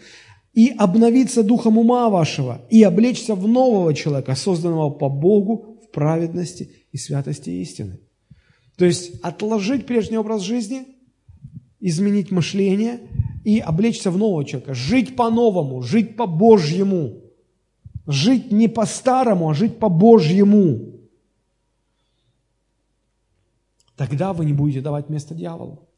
[0.54, 6.70] и обновиться духом ума вашего, и облечься в нового человека, созданного по Богу в праведности
[6.90, 8.00] и святости истины.
[8.76, 10.82] То есть отложить прежний образ жизни,
[11.78, 12.98] изменить мышление
[13.44, 17.20] и облечься в нового человека, жить по-новому, жить по-божьему,
[18.08, 20.95] жить не по-старому, а жить по-божьему.
[23.96, 25.88] Тогда вы не будете давать место дьяволу.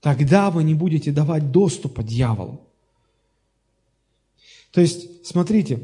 [0.00, 2.68] Тогда вы не будете давать доступа дьяволу.
[4.72, 5.80] То есть, смотрите,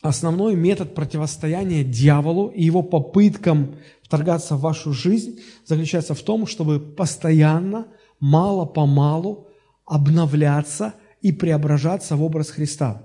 [0.00, 6.80] основной метод противостояния дьяволу и его попыткам вторгаться в вашу жизнь заключается в том, чтобы
[6.80, 9.48] постоянно, мало-помалу
[9.84, 13.02] обновляться и преображаться в образ Христа.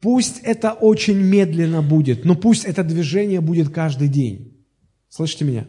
[0.00, 4.64] Пусть это очень медленно будет, но пусть это движение будет каждый день.
[5.08, 5.66] Слышите меня?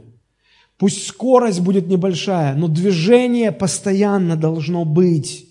[0.77, 5.47] Пусть скорость будет небольшая, но движение постоянно должно быть.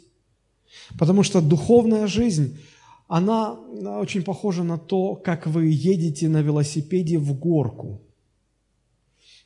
[0.99, 2.59] Потому что духовная жизнь,
[3.09, 8.03] она очень похожа на то, как вы едете на велосипеде в горку.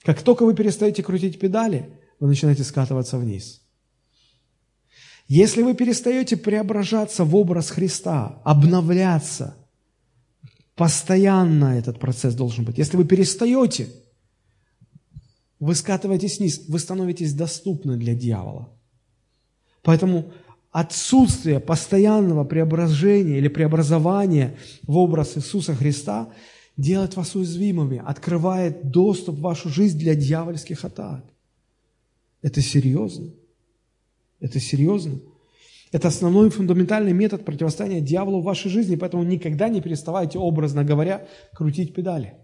[0.03, 1.89] Как только вы перестаете крутить педали,
[2.19, 3.63] вы начинаете скатываться вниз.
[5.29, 9.55] Если вы перестаете преображаться в образ Христа, обновляться,
[10.75, 12.79] постоянно этот процесс должен быть.
[12.79, 13.89] Если вы перестаете–
[15.61, 18.69] вы скатываетесь вниз, вы становитесь доступны для дьявола.
[19.83, 20.33] Поэтому
[20.71, 26.33] отсутствие постоянного преображения или преобразования в образ Иисуса Христа
[26.77, 31.25] делает вас уязвимыми, открывает доступ в вашу жизнь для дьявольских атак.
[32.43, 33.33] Это серьезно.
[34.41, 35.19] Это серьезно.
[35.91, 41.27] Это основной фундаментальный метод противостояния дьяволу в вашей жизни, поэтому никогда не переставайте, образно говоря,
[41.55, 42.35] крутить педали.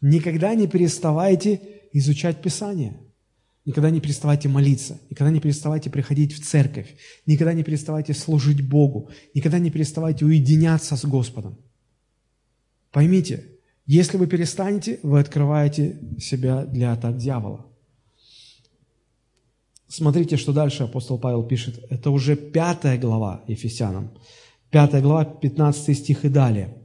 [0.00, 1.60] Никогда не переставайте
[1.94, 3.00] изучать Писание.
[3.64, 9.08] Никогда не переставайте молиться, никогда не переставайте приходить в церковь, никогда не переставайте служить Богу,
[9.32, 11.56] никогда не переставайте уединяться с Господом.
[12.90, 13.44] Поймите,
[13.86, 17.66] если вы перестанете, вы открываете себя для атак дьявола.
[19.88, 21.82] Смотрите, что дальше апостол Павел пишет.
[21.88, 24.10] Это уже пятая глава Ефесянам.
[24.70, 26.83] Пятая глава, 15 стих и далее.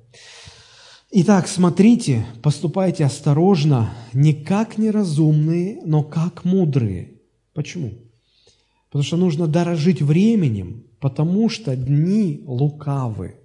[1.12, 7.16] Итак, смотрите, поступайте осторожно, не как неразумные, но как мудрые.
[7.56, 7.94] Почему?
[8.90, 13.38] Потому что нужно дорожить временем, потому что дни лукавы.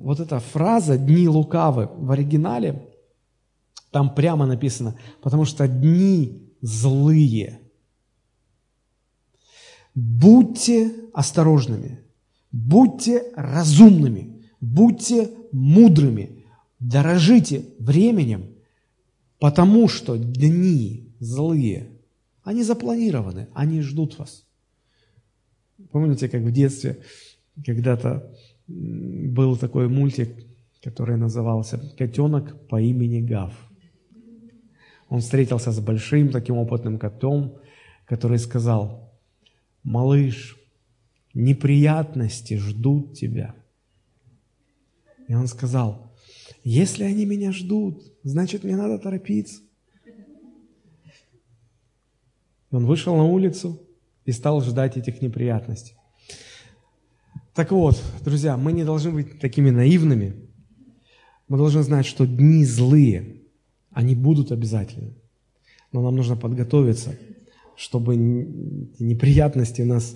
[0.00, 2.86] вот эта фраза «дни лукавы» в оригинале,
[3.90, 7.58] там прямо написано, потому что дни злые.
[9.94, 12.00] Будьте осторожными,
[12.52, 16.39] будьте разумными, будьте мудрыми,
[16.80, 18.46] дорожите временем,
[19.38, 21.90] потому что дни злые,
[22.42, 24.44] они запланированы, они ждут вас.
[25.92, 27.02] Помните, как в детстве
[27.64, 28.34] когда-то
[28.66, 30.34] был такой мультик,
[30.82, 33.52] который назывался «Котенок по имени Гав».
[35.08, 37.58] Он встретился с большим таким опытным котом,
[38.06, 39.12] который сказал,
[39.82, 40.56] «Малыш,
[41.34, 43.54] неприятности ждут тебя».
[45.26, 46.09] И он сказал,
[46.62, 49.62] «Если они меня ждут, значит, мне надо торопиться».
[52.70, 53.80] Он вышел на улицу
[54.24, 55.94] и стал ждать этих неприятностей.
[57.54, 60.34] Так вот, друзья, мы не должны быть такими наивными.
[61.48, 63.42] Мы должны знать, что дни злые,
[63.90, 65.12] они будут обязательно.
[65.92, 67.16] Но нам нужно подготовиться,
[67.76, 70.14] чтобы неприятности нас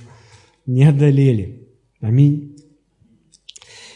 [0.64, 1.68] не одолели.
[2.00, 2.53] Аминь.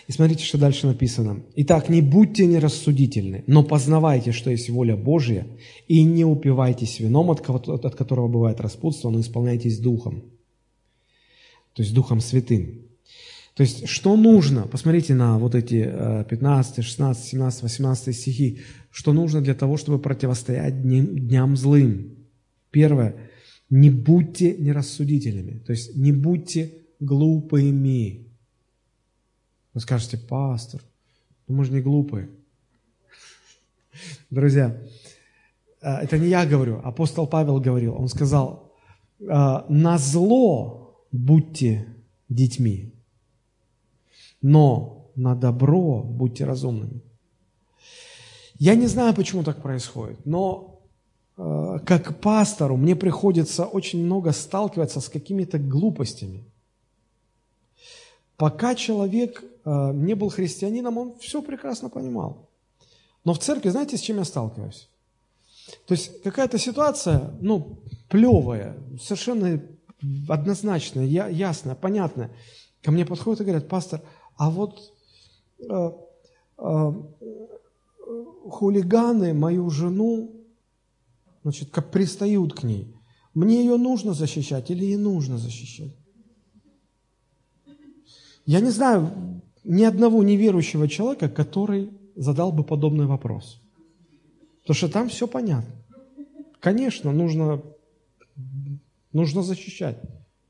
[0.08, 1.42] И смотрите, что дальше написано.
[1.54, 5.46] «Итак, не будьте нерассудительны, но познавайте, что есть воля Божья,
[5.86, 10.22] и не упивайтесь вином, от, от которого бывает распутство, но исполняйтесь Духом».
[11.74, 12.86] То есть Духом Святым.
[13.54, 14.62] То есть, что нужно?
[14.62, 18.60] Посмотрите на вот эти 15, 16, 17, 18 стихи.
[18.90, 22.16] Что нужно для того, чтобы противостоять дням, дням злым?
[22.70, 23.16] Первое.
[23.68, 25.58] Не будьте нерассудительными.
[25.58, 28.27] То есть, не будьте глупыми.
[29.78, 30.82] Вы скажете, пастор,
[31.46, 32.30] ну мы же не глупые.
[34.28, 34.76] Друзья,
[35.80, 37.94] э, это не я говорю, апостол Павел говорил.
[37.94, 38.74] Он сказал,
[39.20, 41.86] «Э, на зло будьте
[42.28, 42.92] детьми,
[44.42, 47.00] но на добро будьте разумными.
[48.58, 50.82] Я не знаю, почему так происходит, но
[51.36, 56.44] э, как пастору мне приходится очень много сталкиваться с какими-то глупостями.
[58.36, 59.44] Пока человек
[59.92, 62.48] не был христианином, он все прекрасно понимал.
[63.24, 64.88] Но в церкви, знаете, с чем я сталкиваюсь?
[65.86, 67.78] То есть какая-то ситуация, ну,
[68.08, 69.62] плевая, совершенно
[70.28, 72.30] однозначная, ясная, понятная.
[72.82, 74.00] Ко мне подходят и говорят, пастор,
[74.36, 74.94] а вот
[75.58, 75.90] э,
[76.58, 76.92] э,
[78.48, 80.30] хулиганы мою жену,
[81.42, 82.94] значит, как пристают к ней.
[83.34, 85.94] Мне ее нужно защищать или не нужно защищать?
[88.46, 89.37] Я не знаю
[89.68, 93.60] ни одного неверующего человека, который задал бы подобный вопрос.
[94.62, 95.70] Потому что там все понятно.
[96.58, 97.62] Конечно, нужно,
[99.12, 99.98] нужно защищать,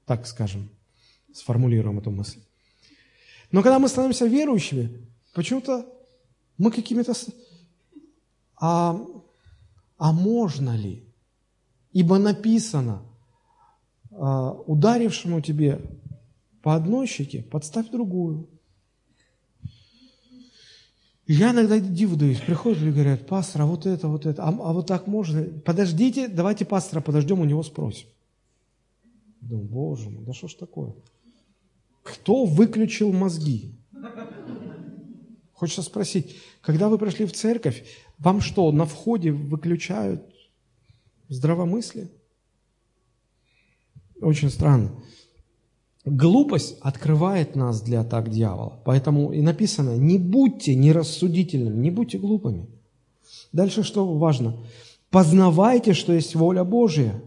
[0.07, 0.68] так скажем,
[1.33, 2.38] сформулируем эту мысль.
[3.50, 5.04] Но когда мы становимся верующими,
[5.35, 5.85] почему-то
[6.57, 7.12] мы какими-то...
[8.61, 9.04] А,
[9.96, 11.02] а можно ли?
[11.92, 13.02] Ибо написано,
[14.12, 15.81] а, ударившему тебе
[16.62, 18.48] по одной щеке, подставь другую.
[21.31, 24.73] Я иногда диву даюсь, приходят и говорят, пастор, а вот это, вот это, а, а
[24.73, 25.43] вот так можно?
[25.43, 28.09] Подождите, давайте пастора подождем, у него спросим.
[29.43, 30.95] Думаю, боже мой, да что ж такое?
[32.03, 33.75] Кто выключил мозги?
[35.53, 37.85] Хочется спросить, когда вы пришли в церковь,
[38.19, 40.23] вам что, на входе выключают
[41.29, 42.09] здравомыслие?
[44.23, 44.93] Очень странно.
[46.11, 48.81] Глупость открывает нас для атак дьявола.
[48.85, 52.66] Поэтому и написано, не будьте нерассудительными, не будьте глупыми.
[53.53, 54.57] Дальше что важно?
[55.11, 57.23] Познавайте, что есть воля Божия.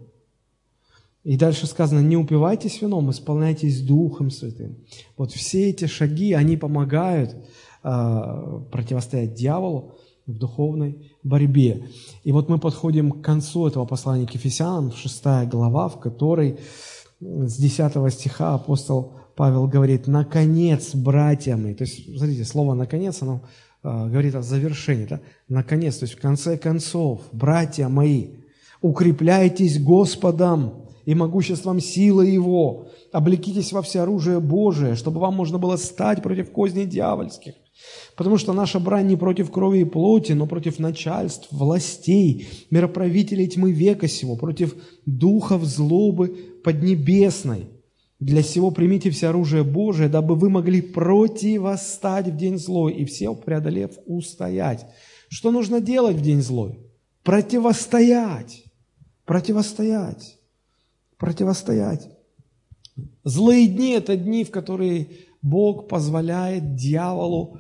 [1.24, 4.78] И дальше сказано, не упивайтесь вином, исполняйтесь Духом Святым.
[5.17, 7.36] Вот все эти шаги, они помогают
[7.84, 11.89] э, противостоять дьяволу в духовной борьбе.
[12.24, 16.58] И вот мы подходим к концу этого послания к Ефесянам, 6 глава, в которой
[17.22, 21.74] с 10 стиха апостол Павел говорит, «Наконец, братья мои».
[21.74, 23.42] То есть, смотрите, слово «наконец», оно
[23.84, 25.06] э, говорит о завершении.
[25.06, 25.22] Да?
[25.48, 28.38] Наконец, то есть в конце концов, братья мои,
[28.82, 32.88] укрепляйтесь Господом и могуществом силы Его.
[33.12, 37.54] Облекитесь во всеоружие Божие, чтобы вам можно было стать против козней дьявольских.
[38.15, 43.71] Потому что наша брань не против крови и плоти, но против начальств, властей, мироправителей тьмы
[43.71, 44.75] века сего, против
[45.06, 46.27] духов злобы
[46.63, 47.67] поднебесной.
[48.19, 53.33] Для сего примите все оружие Божие, дабы вы могли противостать в день злой и все,
[53.33, 54.86] преодолев, устоять.
[55.27, 56.79] Что нужно делать в день злой?
[57.23, 58.63] Противостоять.
[59.25, 60.38] Противостоять
[61.21, 62.10] противостоять.
[63.24, 65.08] Злые дни– это дни, в которые
[65.42, 67.60] Бог позволяет дьяволу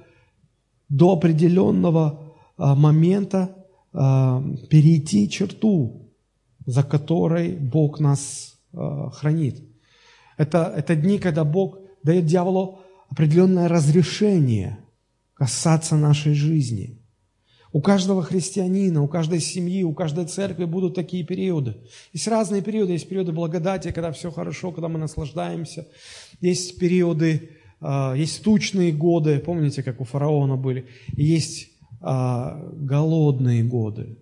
[0.89, 3.55] до определенного а, момента
[3.93, 6.09] а, перейти черту,
[6.65, 9.63] за которой Бог нас а, хранит.
[10.37, 14.79] Это, это дни, когда Бог дает дьяволу определенное разрешение
[15.33, 17.00] касаться нашей жизни.
[17.73, 21.77] У каждого христианина, у каждой семьи, у каждой церкви будут такие периоды.
[22.11, 22.93] Есть разные периоды.
[22.93, 25.87] Есть периоды благодати, когда все хорошо, когда мы наслаждаемся.
[26.41, 30.87] Есть периоды, а, есть тучные годы, помните, как у фараона были.
[31.15, 31.69] Есть
[32.01, 34.17] а, голодные годы,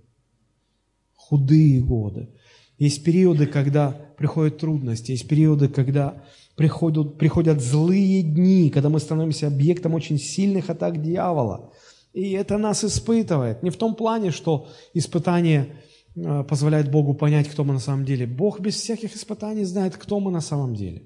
[1.16, 2.30] худые годы.
[2.78, 6.24] Есть периоды, когда приходят трудности, есть периоды, когда
[6.56, 11.72] приходят, приходят злые дни, когда мы становимся объектом очень сильных атак дьявола.
[12.20, 13.63] И это нас испытывает.
[13.63, 15.65] Не в том плане, что испытание
[16.15, 18.28] э, позволяет Богу понять, кто мы на самом деле.
[18.28, 21.01] Бог без всяких испытаний знает, кто мы на самом деле.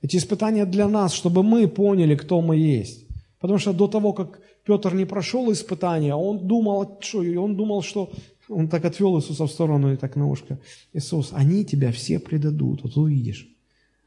[0.00, 3.06] Эти испытания для нас, чтобы мы поняли, кто мы есть.
[3.40, 8.12] Потому что до того, как Петр не прошел испытания, он думал, что, он думал, что
[8.48, 10.60] он так отвел Иисуса в сторону и так на ушко.
[10.92, 13.48] Иисус, они тебя все предадут, вот увидишь.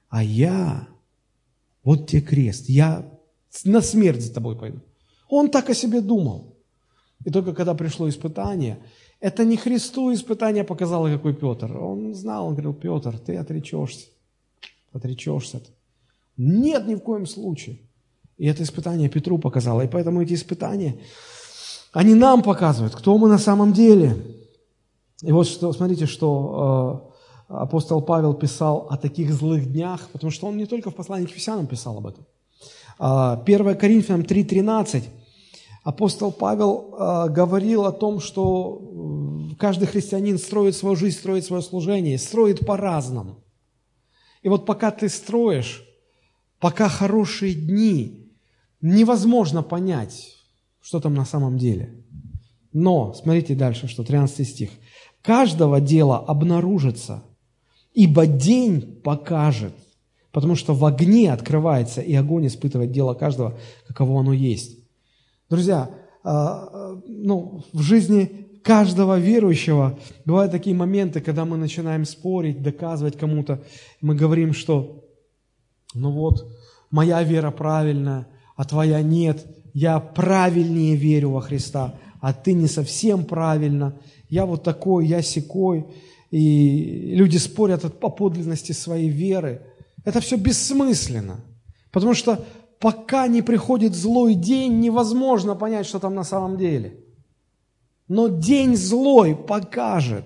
[0.08, 0.88] А я,
[1.84, 3.06] вот тебе крест, я
[3.66, 4.80] на смерть за тобой пойду.
[5.30, 6.56] Он так о себе думал.
[7.24, 8.78] И только когда пришло испытание,
[9.20, 11.78] это не Христу испытание показало, какой Петр.
[11.78, 14.08] Он знал, он говорил, Петр, ты отречешься.
[14.94, 15.62] Отречешься.
[16.38, 17.80] Нет, ни в коем случае.
[18.38, 19.82] И это испытание Петру показало.
[19.82, 20.98] И поэтому эти испытания,
[21.94, 24.18] они нам показывают, кто мы на самом деле.
[25.22, 27.12] И вот что, смотрите, что
[27.50, 31.26] э, апостол Павел писал о таких злых днях, потому что он не только в послании
[31.26, 32.26] к Ефесянам писал об этом.
[32.98, 35.04] 1 а, Коринфянам 3.13
[35.84, 41.62] апостол Павел а, говорил о том, что э, каждый христианин строит свою жизнь, строит свое
[41.62, 43.44] служение, строит по-разному.
[44.42, 45.84] И вот пока ты строишь,
[46.60, 48.32] пока хорошие дни,
[48.82, 50.38] невозможно понять,
[50.82, 52.04] что там на самом деле.
[52.72, 54.70] Но, смотрите дальше, что 13 стих.
[55.22, 57.24] «Каждого дела обнаружится,
[57.94, 59.74] ибо день покажет,
[60.36, 63.58] Потому что в огне открывается, и огонь испытывает дело каждого,
[63.88, 64.78] каково оно есть.
[65.50, 65.92] Друзья,
[66.26, 73.18] а, а, ну, в жизни каждого верующего бывают такие моменты, когда мы начинаем спорить, доказывать
[73.18, 73.64] кому-то.
[74.02, 75.06] Мы говорим, что
[75.94, 76.46] ну вот,
[76.92, 78.28] моя вера правильная,
[78.58, 79.48] а твоя нет.
[79.74, 83.96] Я правильнее верю во Христа, а ты не совсем правильно.
[84.28, 85.86] Я вот такой, я секой.
[86.30, 89.62] И люди спорят о подлинности своей веры–
[90.06, 91.42] это все бессмысленно.
[91.92, 92.46] Потому что
[92.80, 97.04] пока не приходит злой день, невозможно понять, что там на самом деле.
[98.08, 100.26] Но день злой покажет.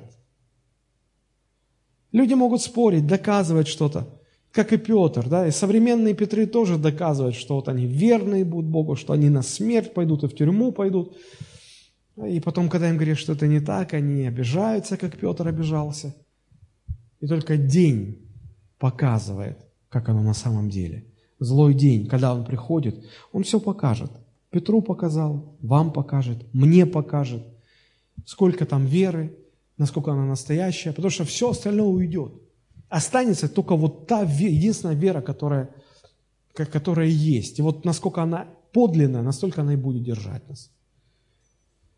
[2.12, 4.20] Люди могут спорить, доказывать что-то,
[4.52, 8.96] как и Петр, да, и современные Петры тоже доказывают, что вот они верные будут Богу,
[8.96, 11.16] что они на смерть пойдут и в тюрьму пойдут.
[12.18, 16.16] И потом, когда им говорят, что это не так, они обижаются, как Петр обижался.
[17.22, 18.28] И только день
[18.80, 21.06] показывает, как оно на самом деле.
[21.40, 24.12] Злой день, когда он приходит, он все покажет.
[24.50, 27.44] Петру показал, вам покажет, мне покажет,
[28.26, 29.36] сколько там веры,
[29.78, 32.34] насколько она настоящая, потому что все остальное уйдет.
[32.90, 35.70] Останется только вот та единственная вера, которая,
[36.54, 37.60] которая есть.
[37.60, 40.72] И вот насколько она подлинная, настолько она и будет держать нас.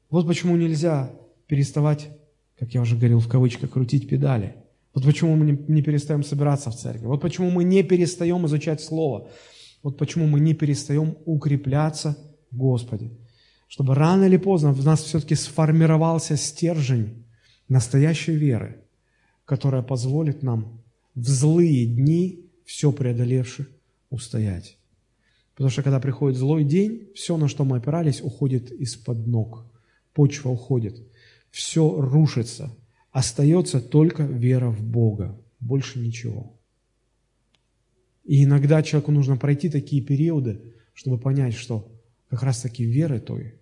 [0.09, 1.11] Вот почему нельзя
[1.47, 2.09] переставать,
[2.59, 4.55] как я уже говорил в кавычках, крутить педали.
[4.93, 7.05] Вот почему мы не перестаем собираться в церкви.
[7.05, 9.29] Вот почему мы не перестаем изучать Слово.
[9.83, 12.17] Вот почему мы не перестаем укрепляться
[12.51, 13.11] в Господе.
[13.67, 17.25] Чтобы рано или поздно в нас все-таки сформировался стержень
[17.69, 18.83] настоящей веры,
[19.45, 20.83] которая позволит нам
[21.15, 23.67] в злые дни, все преодолевши,
[24.09, 24.77] устоять.
[25.55, 29.65] Потому что когда приходит злой день, все, на что мы опирались, уходит из-под ног.
[30.13, 31.01] Почва уходит.
[31.49, 32.75] Все рушится–
[33.12, 36.57] Остается только вера в Бога, больше ничего.
[38.24, 41.91] И иногда человеку нужно пройти такие периоды, чтобы понять, что
[42.30, 43.55] как раз-таки веры той,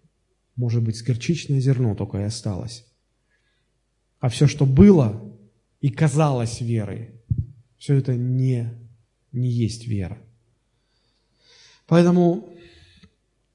[0.55, 2.85] может быть, горчичное зерно только и осталось.
[4.19, 5.35] А все, что было
[5.81, 7.11] и казалось верой,
[7.77, 8.69] все это не,
[9.31, 10.19] не есть вера.
[11.87, 12.53] Поэтому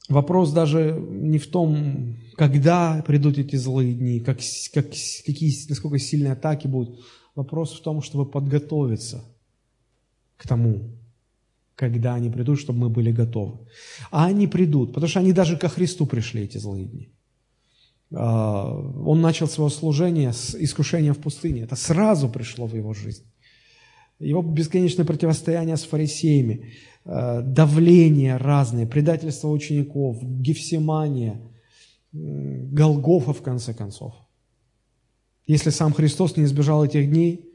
[0.08, 4.38] вопрос даже не в том, когда придут эти злые дни, как,
[4.72, 7.00] как, какие, насколько сильные атаки будут.
[7.34, 9.24] Вопрос в том, чтобы подготовиться
[10.36, 10.90] к тому,
[11.74, 13.58] когда они придут, чтобы мы были готовы.
[14.10, 17.10] А они придут, потому что они даже ко Христу пришли, эти злые дни.
[18.12, 18.72] А,
[19.04, 21.62] он начал свое служение с искушения в пустыне.
[21.62, 23.24] Это сразу пришло в его жизнь.
[24.18, 26.72] Его бесконечное противостояние с фарисеями,
[27.04, 31.40] э, давление разные, предательство учеников, гефсимания,
[32.12, 34.14] Голгофа, в конце концов.
[35.48, 37.50] Если сам Христос не избежал этих дней,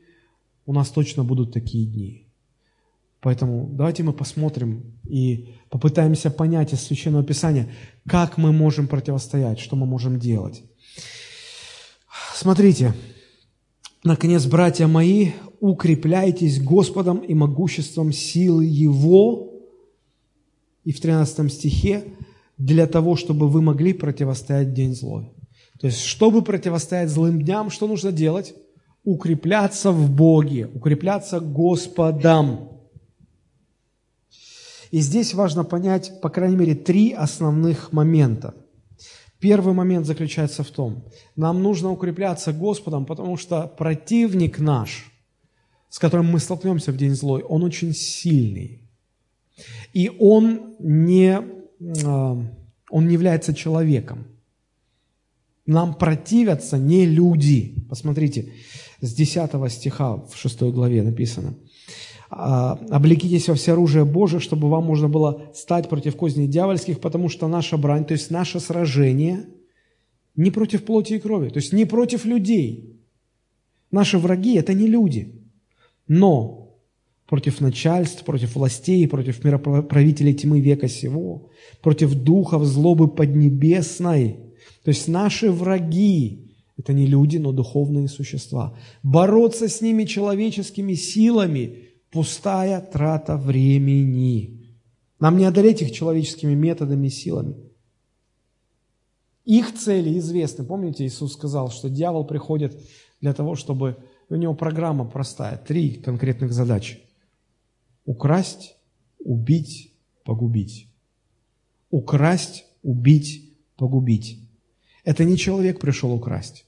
[0.66, 2.28] у нас точно будут такие дни.
[3.22, 7.70] Поэтому давайте мы посмотрим и попытаемся понять из Священного Писания,
[8.07, 10.64] как мы можем противостоять, что мы можем делать.
[12.34, 12.93] Смотрите,
[14.04, 19.54] наконец, братья мои, укрепляйтесь Господом и могуществом силы Его.
[20.84, 22.06] И в 13 стихе,
[22.58, 25.32] для того, чтобы вы могли противостоять день злой.
[25.80, 28.54] То есть, чтобы противостоять злым дням, что нужно делать?
[29.04, 32.70] Укрепляться в Боге, укрепляться Господом.
[34.91, 38.56] И здесь важно понять, по крайней мере, три основных момента.
[39.40, 45.12] Первый момент заключается в том, нам нужно укрепляться Господом, потому что противник наш,
[45.90, 48.82] с которым мы столкнемся в день злой, он очень сильный.
[49.94, 51.40] И он не,
[52.06, 52.38] а,
[52.90, 54.28] он не является человеком.
[55.66, 57.86] Нам противятся не люди.
[57.90, 58.52] Посмотрите,
[59.02, 61.56] с 10 стиха в 6 главе написано–
[62.30, 67.48] облекитесь во все оружие Божие, чтобы вам можно было стать против козней дьявольских, потому что
[67.48, 69.48] наша брань, то есть наше сражение,
[70.36, 73.02] не против плоти и крови, то есть не против людей.
[73.92, 75.42] Наши враги– это не люди,
[76.08, 76.78] но
[77.26, 81.50] против начальств, против властей, против мироправителей тьмы века сего,
[81.82, 84.38] против духов злобы поднебесной.
[84.84, 88.78] То есть наши враги– это не люди, но духовные существа.
[89.02, 91.80] Бороться с ними человеческими силами–
[92.12, 94.76] Пустая трата времени.
[95.20, 97.55] Нам не одолеть их человеческими методами и силами.
[99.45, 100.64] Их цели известны.
[100.66, 102.80] Помните, Иисус сказал, что дьявол приходит
[103.22, 103.97] для того, чтобы...
[104.32, 106.99] У него программа простая, три конкретных задачи.
[108.05, 108.76] Украсть,
[109.18, 110.88] убить, погубить.
[111.89, 114.47] Украсть, убить, погубить.
[115.03, 116.68] Это не человек пришел украсть.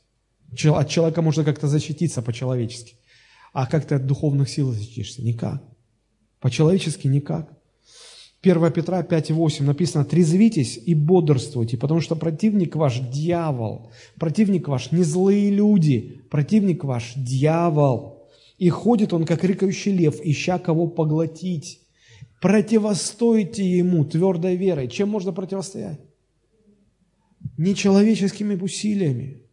[0.52, 2.96] От человека можно как-то защититься по-человечески.
[3.52, 5.22] А как ты от духовных сил защитишься?
[5.22, 5.64] Никак.
[6.40, 7.58] По-человечески никак.
[8.44, 13.92] 1 Петра 5,8 написано, «Трезвитесь и бодрствуйте, потому что противник ваш– дьявол.
[14.18, 18.28] Противник ваш– не злые люди, противник ваш– дьявол.
[18.58, 21.82] И ходит он, как рыкающий лев, ища кого поглотить.
[22.42, 24.88] Противостойте ему твердой верой».
[24.88, 26.00] Чем можно противостоять?
[27.58, 29.44] Не человеческими усилиями,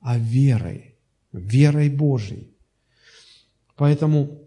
[0.00, 0.94] а верой,
[1.32, 2.55] верой Божией.
[3.76, 4.42] Поэтому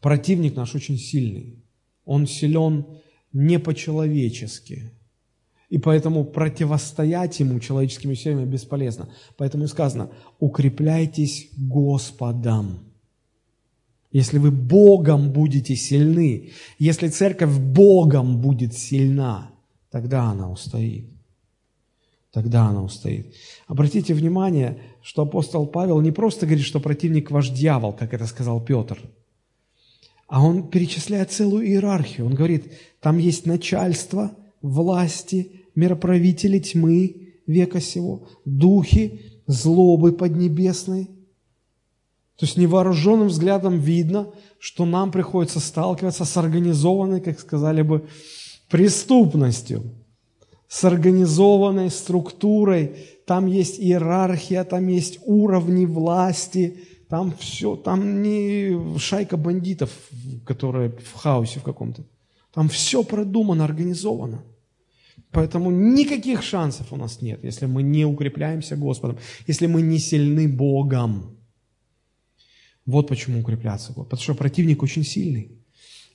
[0.00, 1.64] противник наш очень сильный.
[2.04, 2.86] Он силен
[3.32, 4.92] не по-человечески.
[5.68, 9.10] И поэтому противостоять ему человеческими усилиями бесполезно.
[9.36, 12.80] Поэтому и сказано, укрепляйтесь Господом.
[14.10, 19.50] Если вы Богом будете сильны, если церковь Богом будет сильна,
[19.90, 21.18] тогда она устоит
[22.32, 23.34] тогда она устоит.
[23.66, 28.60] Обратите внимание, что апостол Павел не просто говорит, что противник ваш дьявол, как это сказал
[28.60, 28.98] Петр,
[30.26, 32.26] а он перечисляет целую иерархию.
[32.26, 41.06] Он говорит, там есть начальство, власти, мироправители тьмы века сего, духи, злобы поднебесной.
[42.36, 44.28] То есть невооруженным взглядом видно,
[44.58, 48.06] что нам приходится сталкиваться с организованной, как сказали бы,
[48.68, 49.82] преступностью–
[50.68, 52.96] с организованной структурой,
[53.26, 59.90] там есть иерархия, там есть уровни власти, там все, там не шайка бандитов,
[60.46, 62.04] которая в хаосе в каком-то.
[62.52, 64.42] Там все продумано, организовано.
[65.30, 70.48] Поэтому никаких шансов у нас нет, если мы не укрепляемся Господом, если мы не сильны
[70.48, 71.36] Богом.
[72.86, 73.92] Вот почему укрепляться.
[73.92, 75.52] Потому что противник очень сильный.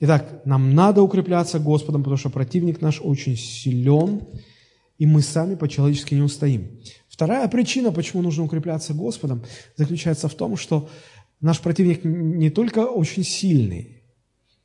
[0.06, 4.20] Итак, нам надо укрепляться Господом, потому что противник наш очень силен,
[4.98, 6.78] и мы сами по-человечески не устоим.
[7.08, 9.44] Вторая причина, почему нужно укрепляться Господом,
[9.76, 10.90] заключается в том, что
[11.40, 14.02] наш противник не только очень сильный,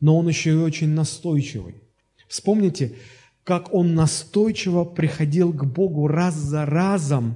[0.02, 1.76] но он еще и очень настойчивый.
[2.28, 2.96] Вспомните,
[3.46, 7.36] как он настойчиво приходил к Богу раз за разом,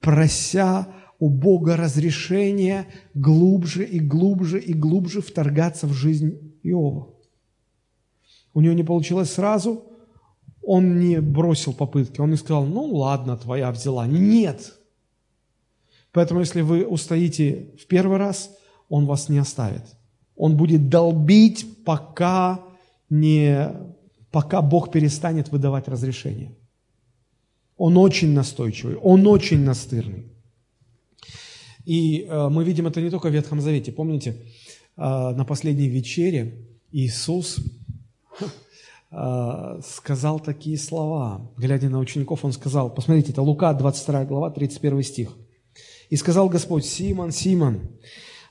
[0.00, 0.88] прося
[1.18, 7.14] у Бога разрешения глубже и глубже и глубже вторгаться в жизнь Иова.
[8.54, 9.84] У него не получилось сразу,
[10.62, 14.06] он не бросил попытки, он не сказал, ну ладно, твоя взяла.
[14.06, 14.78] Нет.
[16.12, 18.50] Поэтому, если вы устоите в первый раз,
[18.88, 19.84] он вас не оставит.
[20.36, 22.60] Он будет долбить, пока,
[23.08, 23.72] не,
[24.30, 26.56] пока Бог перестанет выдавать разрешение.
[27.76, 30.26] Он очень настойчивый, он очень настырный.
[31.84, 33.92] И э, мы видим это не только в Ветхом Завете.
[33.92, 34.36] Помните,
[34.96, 37.58] на последней вечере Иисус
[39.10, 41.50] сказал такие слова.
[41.56, 45.36] Глядя на учеников, Он сказал, посмотрите, это Лука, 22 глава, 31 стих.
[46.10, 47.90] «И сказал Господь, Симон, Симон,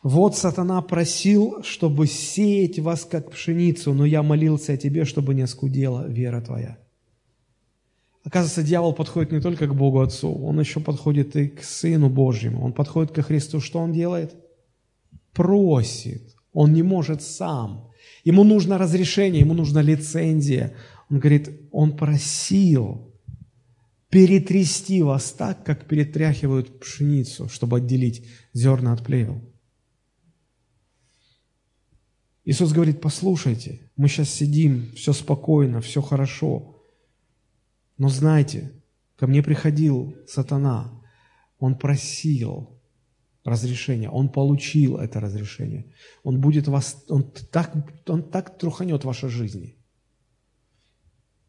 [0.01, 5.41] вот сатана просил, чтобы сеять вас, как пшеницу, но я молился о тебе, чтобы не
[5.41, 6.77] оскудела вера твоя».
[8.23, 12.63] Оказывается, дьявол подходит не только к Богу Отцу, он еще подходит и к Сыну Божьему.
[12.63, 13.59] Он подходит ко Христу.
[13.59, 14.35] Что он делает?
[15.33, 16.35] Просит.
[16.53, 17.88] Он не может сам.
[18.23, 20.75] Ему нужно разрешение, ему нужна лицензия.
[21.09, 23.13] Он говорит, он просил
[24.09, 29.41] перетрясти вас так, как перетряхивают пшеницу, чтобы отделить зерна от плевел.
[32.45, 36.83] Иисус говорит, послушайте, мы сейчас сидим, все спокойно, все хорошо.
[37.97, 38.71] Но знайте,
[39.17, 40.99] ко мне приходил сатана,
[41.59, 42.78] он просил
[43.43, 45.85] разрешения, он получил это разрешение.
[46.23, 47.73] Он будет вас, он так,
[48.07, 49.75] он так труханет вашей жизни.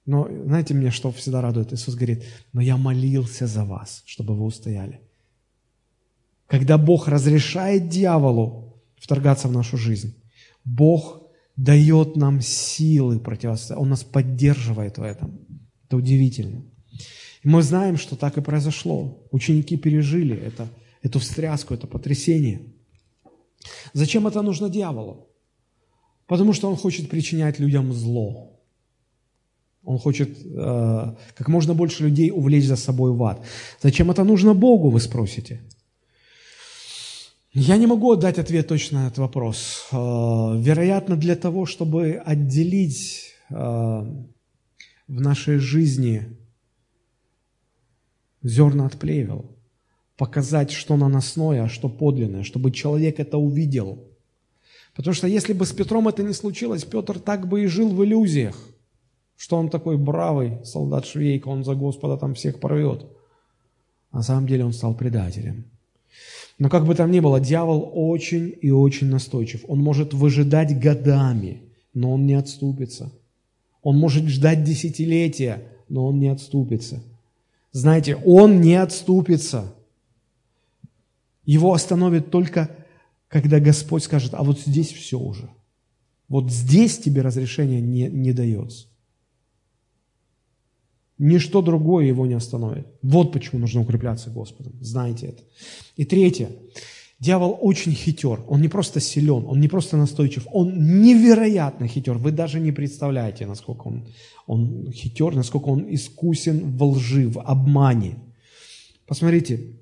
[0.07, 1.73] Но знаете мне, что всегда радует?
[1.73, 5.01] Иисус говорит, но я молился за вас, чтобы вы устояли.
[6.47, 10.15] Когда Бог разрешает дьяволу вторгаться в нашу жизнь,
[10.65, 11.23] Бог
[11.57, 15.47] дает нам силы противостоять, Он нас поддерживает в этом.
[15.87, 16.63] Это удивительно.
[17.45, 19.27] Мы знаем, что так и произошло.
[19.31, 20.69] Ученики пережили это,
[21.03, 22.61] эту встряску, это потрясение.
[23.93, 25.29] Зачем это нужно дьяволу?
[26.27, 28.61] Потому что он хочет причинять людям зло.
[29.85, 33.45] Он хочет э, как можно больше людей увлечь за собой в ад.
[33.83, 35.61] Зачем это нужно Богу, вы спросите?
[37.53, 39.89] Я не могу дать ответ точно на этот вопрос.
[39.91, 46.37] Э, вероятно, для того, чтобы отделить э, в нашей жизни
[48.43, 49.57] зерна от плевел,
[50.21, 53.99] показать, что наносное, а что подлинное, чтобы человек это увидел.
[54.95, 58.05] Потому что если бы с Петром это не случилось, Петр так бы и жил в
[58.05, 58.57] иллюзиях,
[59.37, 63.07] что он такой бравый солдат Швейка, он за Господа там всех порвет.
[64.13, 65.65] На самом деле он стал предателем.
[66.59, 69.65] Но как бы там ни было, дьявол очень и очень настойчив.
[69.69, 71.63] Он может выжидать годами,
[71.95, 73.11] но он не отступится–
[73.83, 77.03] он может ждать десятилетия, но он не отступится.
[77.73, 79.73] Знаете, он не отступится.
[81.51, 82.71] Его остановит только,
[83.27, 85.51] когда Господь скажет, а вот здесь все уже.
[86.29, 88.87] Вот здесь тебе разрешение не, не дается.
[91.19, 92.87] Ничто другое его не остановит.
[93.03, 94.75] Вот почему нужно укрепляться Господом.
[94.81, 95.43] Знайте это.
[95.97, 96.51] И третье.
[97.19, 102.17] Дьявол очень хитер, он не просто силен, он не просто настойчив, он невероятно хитер.
[102.17, 104.07] Вы даже не представляете, насколько он,
[104.47, 108.19] он хитер, насколько он искусен во лжи, в обмане.
[109.05, 109.81] Посмотрите,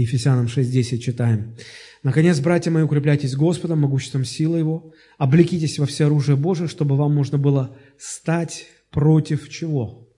[0.00, 1.56] Ефесянам 6.10 читаем.
[2.02, 7.14] «Наконец, братья мои, укрепляйтесь Господом, могуществом силы Его, облекитесь во все оружие Божие, чтобы вам
[7.14, 10.08] можно было стать против чего?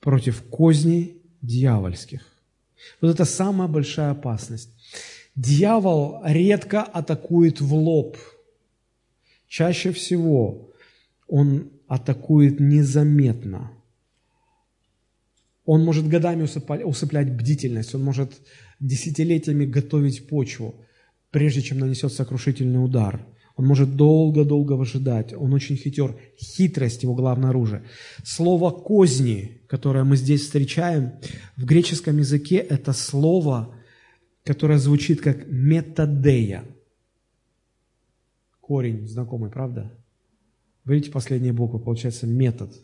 [0.00, 2.22] Против козней дьявольских».
[3.00, 4.70] Вот это самая большая опасность.
[5.36, 8.16] Дьявол редко атакует в лоб.
[9.48, 10.70] Чаще всего
[11.28, 13.70] он атакует незаметно.
[15.64, 16.42] Он может годами
[16.84, 18.32] усыплять бдительность, он может
[18.80, 20.74] десятилетиями готовить почву,
[21.30, 23.26] прежде чем нанесет сокрушительный удар.
[23.56, 25.34] Он может долго-долго выжидать.
[25.34, 26.16] Он очень хитер.
[26.40, 27.82] Хитрость его главное оружие.
[28.24, 31.12] Слово «козни», которое мы здесь встречаем,
[31.56, 33.74] в греческом языке это слово–
[34.44, 36.64] которая звучит как методея.
[38.60, 39.92] Корень знакомый, правда?
[40.84, 42.74] Видите последние буквы, получается метод.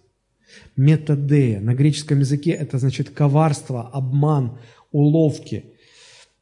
[0.76, 1.60] Методея.
[1.60, 4.58] На греческом языке это значит коварство, обман,
[4.92, 5.74] уловки.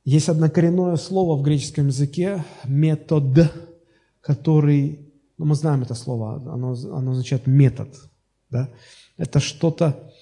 [0.04, 3.52] Есть однокоренное слово в греческом языке метод,
[4.20, 5.00] который,
[5.38, 7.88] ну, мы знаем это слово, оно, оно означает метод.
[8.50, 8.70] Да?
[9.16, 10.12] Это что-то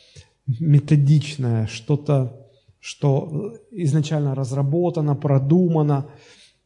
[0.47, 2.41] методичное, что-то
[2.80, 6.07] что изначально разработано, продумано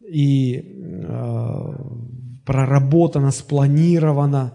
[0.01, 1.73] и э,
[2.45, 4.55] проработано, спланировано.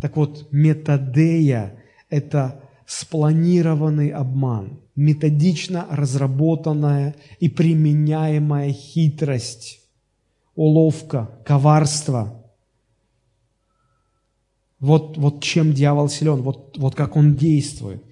[0.00, 1.76] Так вот, методея–
[2.10, 9.80] это спланированный обман, методично разработанная и применяемая хитрость,
[10.56, 12.44] уловка, коварство.
[14.80, 18.02] Вот, вот чем дьявол силен, вот, вот как он действует.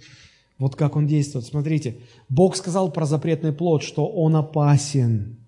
[0.58, 1.46] Вот как он действует.
[1.46, 5.38] Смотрите, Бог сказал про запретный плод, что он опасен.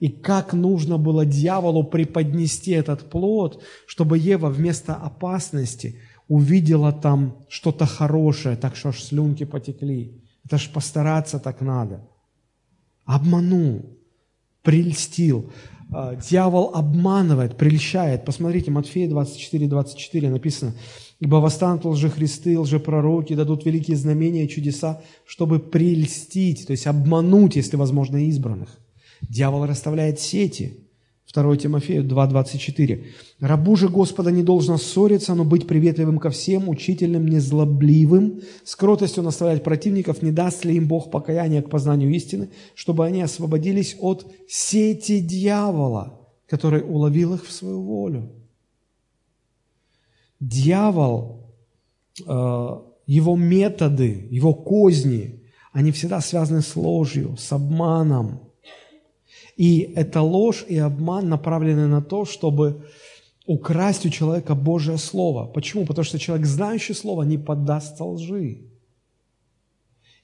[0.00, 7.86] И как нужно было дьяволу преподнести этот плод, чтобы Ева вместо опасности увидела там что-то
[7.86, 10.22] хорошее, так что аж слюнки потекли.
[10.44, 12.08] Это ж постараться так надо.
[13.04, 13.98] Обманул,
[14.62, 15.52] прельстил.
[15.92, 18.24] А, дьявол обманывает, прельщает.
[18.24, 20.74] Посмотрите, Матфея 24, 24 написано,
[21.20, 27.76] «Ибо восстанут лжехристы, лжепророки, дадут великие знамения и чудеса, чтобы прельстить, то есть обмануть, если
[27.76, 28.78] возможно, избранных».
[29.22, 30.80] Дьявол расставляет сети–
[31.32, 33.04] 2 Тимофею 2.24.
[33.40, 39.22] «Рабу же Господа не должно ссориться, но быть приветливым ко всем, учительным, незлобливым, с кротостью
[39.22, 44.26] наставлять противников, не даст ли им Бог покаяния к познанию истины, чтобы они освободились от
[44.48, 48.30] сети дьявола, который уловил их в свою волю».
[50.38, 51.54] Дьявол,
[52.24, 58.42] э, его методы, его козни, они всегда связаны с ложью, с обманом–
[59.56, 62.86] и эта ложь и обман направлены на то, чтобы
[63.46, 65.46] украсть у человека Божье Слово.
[65.46, 65.86] Почему?
[65.86, 68.62] Потому что человек, знающий Слово, не поддастся лжи.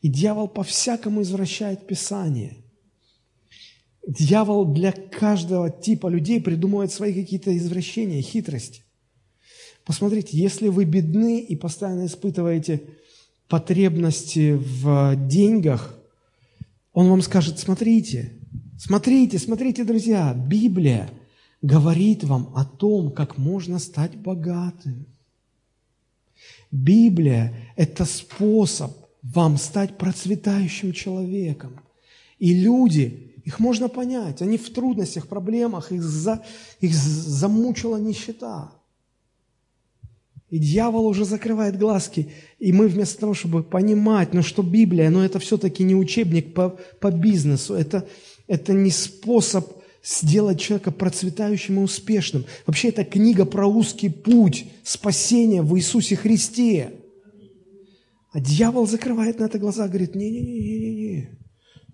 [0.03, 2.57] И дьявол по-всякому извращает Писание.
[4.07, 8.83] Дьявол для каждого типа людей придумывает свои какие-то извращения, хитрости.
[9.85, 12.83] Посмотрите, если вы бедны и постоянно испытываете
[13.49, 15.99] потребности в деньгах,
[16.93, 18.41] он вам скажет, смотрите,
[18.85, 21.09] Смотрите, смотрите, друзья, Библия
[21.62, 25.07] говорит вам о том, как можно стать богатым.
[26.72, 28.91] Библия– это способ
[29.22, 31.78] вам стать процветающим человеком.
[32.41, 36.43] И люди, их можно понять, они в трудностях, проблемах, их, за,
[36.80, 38.72] их замучила нищета.
[40.51, 45.24] И дьявол уже закрывает глазки, и мы вместо того, чтобы понимать, ну что Библия, но
[45.24, 48.07] это все-таки не учебник по, по бизнесу, это,
[48.53, 49.72] это не способ
[50.05, 52.44] сделать человека процветающим и успешным.
[52.66, 56.92] Вообще, это книга про узкий путь спасения в Иисусе Христе.
[58.30, 61.38] А дьявол закрывает на это глаза, говорит, не-не-не-не-не,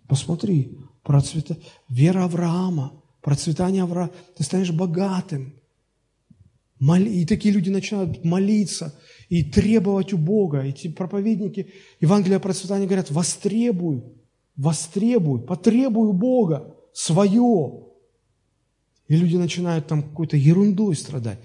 [0.08, 1.56] посмотри, процвета...
[1.88, 5.54] вера Авраама, процветание Авраама, ты станешь богатым.
[6.80, 8.98] И такие люди начинают молиться
[9.28, 10.62] и требовать у Бога.
[10.62, 11.68] Эти проповедники
[12.00, 14.02] Евангелия процветания говорят, востребуй,
[14.58, 17.86] востребуй, потребуй у Бога свое.
[19.06, 21.38] И люди начинают там какой-то ерундой страдать.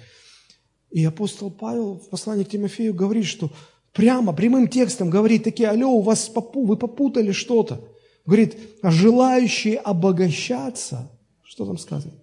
[0.90, 3.52] И апостол Павел в послании к Тимофею говорит, что
[3.94, 7.82] прямо, прямым текстом говорит, такие, алло, у вас попу, вы попутали что-то.
[8.26, 11.12] Говорит, а желающие обогащаться,
[11.42, 12.14] что там сказано?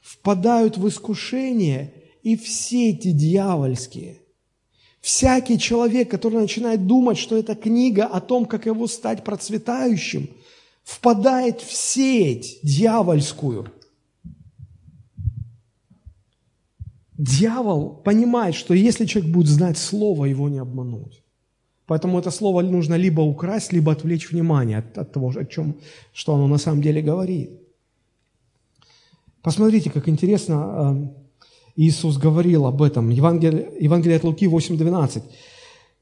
[0.00, 4.21] Впадают в искушение и в сети дьявольские.
[5.02, 10.28] Всякий человек, который начинает думать, что это книга о том, как его стать процветающим,
[10.84, 13.66] впадает в сеть дьявольскую.
[17.18, 21.22] Дьявол понимает, что если человек будет знать слово, его не обмануть.
[21.86, 25.76] Поэтому это слово нужно либо украсть, либо отвлечь внимание от, от того, о чем,
[26.12, 27.50] что оно на самом деле говорит.
[29.42, 31.12] Посмотрите, как интересно,
[31.76, 33.10] Иисус говорил об этом.
[33.10, 35.22] Евангелие, Евангелие от Луки 8.12.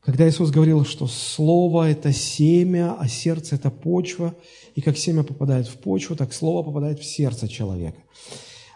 [0.01, 4.35] Когда Иисус говорил, что Слово– это семя, а сердце– это почва,
[4.75, 7.99] и как семя попадает в почву, так Слово попадает в сердце человека.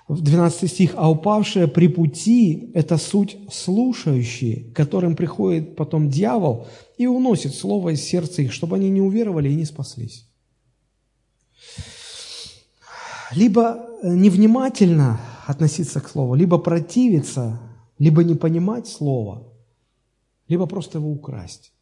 [0.09, 0.93] 12 стих.
[0.97, 6.67] «А упавшие при пути– это суть слушающие, которым приходит потом дьявол
[6.99, 10.27] и уносит Слово из сердца их, чтобы они не уверовали и не спаслись».
[13.35, 17.61] Либо невнимательно относиться к Слову, либо противиться,
[17.99, 19.53] либо не понимать Слово,
[20.49, 21.73] либо просто его украсть.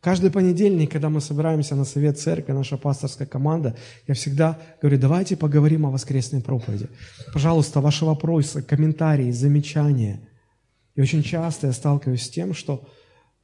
[0.00, 5.36] Каждый понедельник, когда мы собираемся на совет церкви, наша пасторская команда, я всегда говорю, давайте
[5.36, 6.88] поговорим о воскресной проповеди.
[7.32, 10.20] Пожалуйста, ваши вопросы, комментарии, замечания.
[10.94, 12.86] И очень часто я сталкиваюсь с тем, что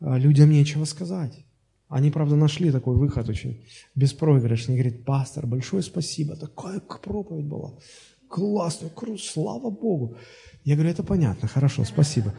[0.00, 1.44] э, людям нечего сказать.
[1.88, 3.64] Они, правда, нашли такой выход очень
[3.96, 4.76] беспроигрышный.
[4.76, 7.72] Говорит, пастор, большое спасибо, такая проповедь была
[8.34, 10.16] классно, круто, слава Богу.
[10.64, 12.34] Я говорю, это понятно, хорошо, спасибо.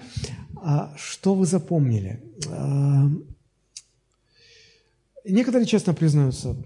[0.57, 2.21] А что вы запомнили?
[2.49, 3.09] А,
[5.23, 6.57] некоторые честно признаются,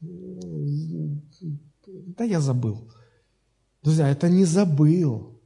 [0.00, 2.88] да я забыл.
[3.82, 5.36] Друзья, это не забыл.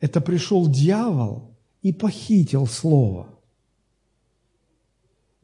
[0.00, 3.28] Это пришел дьявол и похитил слово.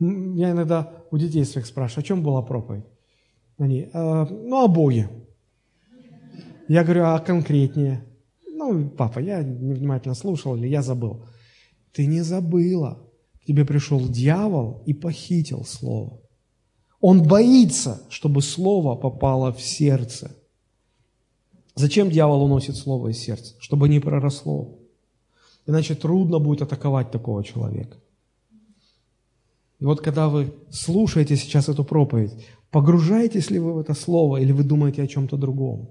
[0.00, 2.84] Я иногда у детей своих спрашиваю, о чем была проповедь?
[3.58, 5.08] Они, «А, ну, о Боге.
[6.68, 8.04] Я говорю, а конкретнее?
[8.46, 11.24] Ну, папа, я невнимательно слушал или я забыл.
[11.92, 12.98] Ты не забыла.
[13.42, 16.20] К тебе пришел дьявол и похитил слово.
[17.00, 20.36] Он боится, чтобы слово попало в сердце.
[21.74, 23.54] Зачем дьявол уносит слово из сердца?
[23.58, 24.78] Чтобы не проросло.
[25.66, 27.96] Иначе трудно будет атаковать такого человека.
[29.80, 32.32] И вот когда вы слушаете сейчас эту проповедь,
[32.70, 35.90] погружаетесь ли вы в это слово или вы думаете о чем-то другом?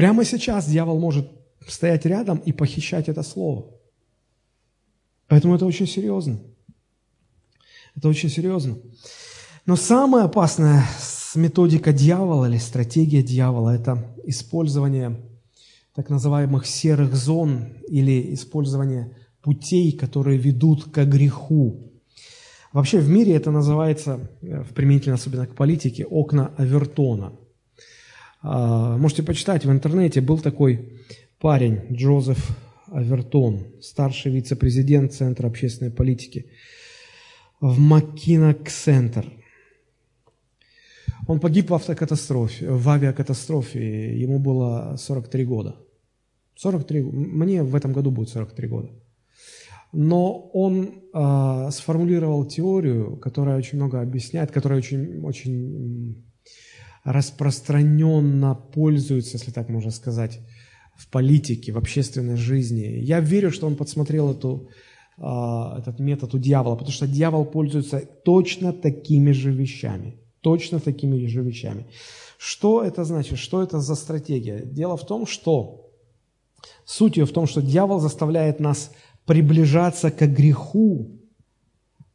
[0.00, 1.30] Прямо сейчас дьявол может
[1.68, 3.66] стоять рядом и похищать это слово.
[5.28, 6.38] Поэтому это очень серьезно.
[7.94, 8.78] Это очень серьезно.
[9.66, 10.86] Но самая опасная
[11.34, 15.20] методика дьявола или стратегия дьявола– это использование
[15.94, 21.92] так называемых серых зон или использование путей, которые ведут к греху.
[22.72, 27.34] Вообще в мире это называется, э, в применительно особенно к политике, окна Авертона.
[28.42, 31.00] А, можете почитать в интернете, был такой
[31.38, 36.46] парень Джозеф Авертон, старший вице-президент Центра общественной политики
[37.60, 39.26] в Маккинок-центр.
[41.28, 45.76] Он погиб в автокатастрофе, в авиакатастрофе, ему было 43 года.
[46.56, 48.90] 43, мне в этом году будет 43 года.
[49.92, 56.24] Но он э, сформулировал теорию, которая очень много объясняет, которая очень, очень
[57.04, 60.40] распространенно пользуется, если так можно сказать,
[60.96, 63.00] в политике, в общественной жизни.
[63.00, 64.68] Я верю, что он подсмотрел эту,
[65.18, 70.18] э, этот метод у дьявола, потому что дьявол пользуется точно такими же вещами.
[70.42, 71.86] Точно такими же вещами.
[72.38, 73.38] Что это значит?
[73.38, 74.62] Что это за стратегия?
[74.64, 75.90] Дело в том, что
[76.84, 78.90] суть ее в том, что дьявол заставляет нас
[79.26, 81.20] приближаться к греху,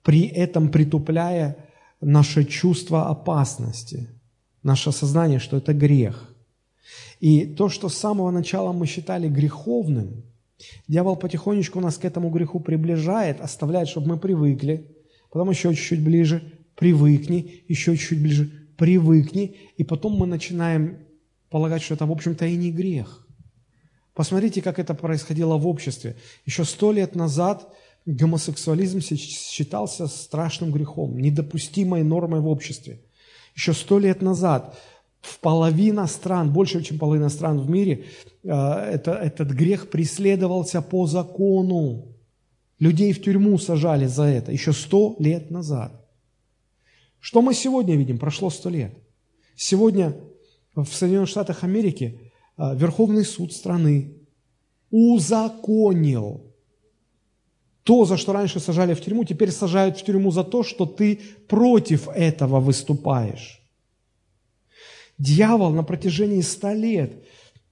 [0.03, 1.57] при этом притупляя
[2.01, 4.09] наше чувство опасности,
[4.65, 6.33] наше сознание, что это грех.
[7.19, 10.23] И то, что с самого начала мы считали греховным,
[10.87, 14.91] дьявол потихонечку нас к этому греху приближает, оставляет, чтобы мы привыкли,
[15.31, 16.41] потом еще чуть-чуть ближе,
[16.75, 20.97] привыкни, еще чуть-чуть ближе, привыкни, и потом мы начинаем
[21.51, 23.27] полагать, что это, в общем-то, и не грех.
[24.15, 26.15] Посмотрите, как это происходило в обществе.
[26.45, 27.71] Еще сто лет назад
[28.07, 33.04] гомосексуализм считался страшным грехом, недопустимой нормой в обществе.
[33.55, 34.77] Еще сто лет назад
[35.21, 38.05] в половина стран, больше, чем половина стран в мире,
[38.43, 42.15] э, это, этот грех преследовался по закону.
[42.79, 46.05] Людей в тюрьму сажали за это еще сто лет назад.
[47.19, 48.19] Что мы сегодня видим?
[48.19, 48.93] Прошло сто лет.
[49.55, 50.13] Сегодня
[50.75, 54.17] в Соединенных Штатах Америки а, Верховный суд страны
[54.91, 56.53] узаконил
[57.85, 61.19] то, за что раньше сажали в тюрьму, теперь сажают в тюрьму за то, что ты
[61.47, 63.61] против этого выступаешь.
[65.19, 67.13] Дьявол на протяжении ста лет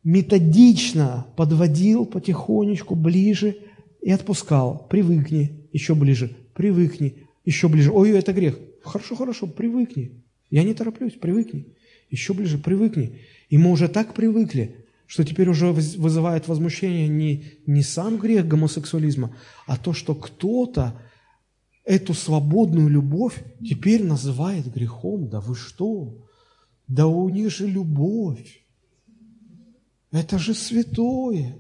[0.04, 3.58] методично подводил потихонечку ближе
[4.04, 4.86] и отпускал.
[4.88, 7.92] Привыкни, еще ближе, привыкни, еще ближе.
[7.92, 8.60] Ой, это грех.
[8.84, 10.12] Хорошо, хорошо, привыкни.
[10.52, 11.66] Я не тороплюсь, привыкни.
[12.12, 13.20] Еще ближе, привыкни.
[13.50, 14.83] И мы уже так привыкли,
[15.14, 19.38] что теперь уже вызывает возмущение не, не сам грех гомосексуализма,
[19.68, 21.00] а то, что кто-то
[21.84, 25.30] эту свободную любовь теперь называет грехом.
[25.30, 26.18] Да вы что?
[26.88, 28.66] Да у них же любовь.
[30.12, 31.60] Это же святое.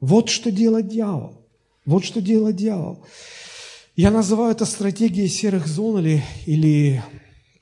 [0.00, 1.48] Вот что делает дьявол.
[1.86, 3.06] Вот что делает дьявол.
[3.96, 7.02] Я называю это стратегией серых зон или, или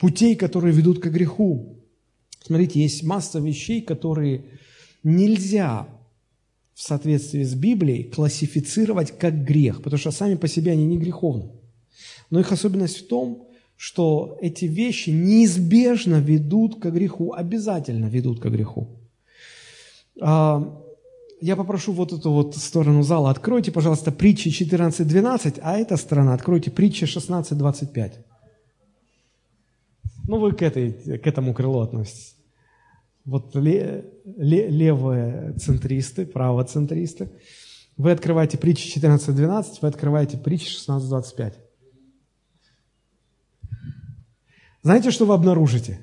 [0.00, 1.75] путей, которые ведут к греху.
[2.46, 4.44] Смотрите, есть масса вещей, которые
[5.02, 5.88] нельзя
[6.74, 11.50] в соответствии с Библией классифицировать как грех, потому что сами по себе они не греховны.
[12.30, 18.46] Но их особенность в том, что эти вещи неизбежно ведут к греху, обязательно ведут к
[18.46, 18.90] греху.
[20.20, 20.84] А,
[21.40, 26.70] я попрошу вот эту вот сторону зала, откройте, пожалуйста, притчи 14.12, а эта сторона откройте
[26.70, 28.12] притчи 16.25.
[30.26, 32.36] Ну, вы к, этой, к этому крылу относитесь.
[33.24, 37.30] Вот ле, ле, левые центристы, правоцентристы.
[37.96, 41.54] Вы открываете притчи 14.12, вы открываете притчи 16.25.
[44.82, 46.00] Знаете, что вы обнаружите?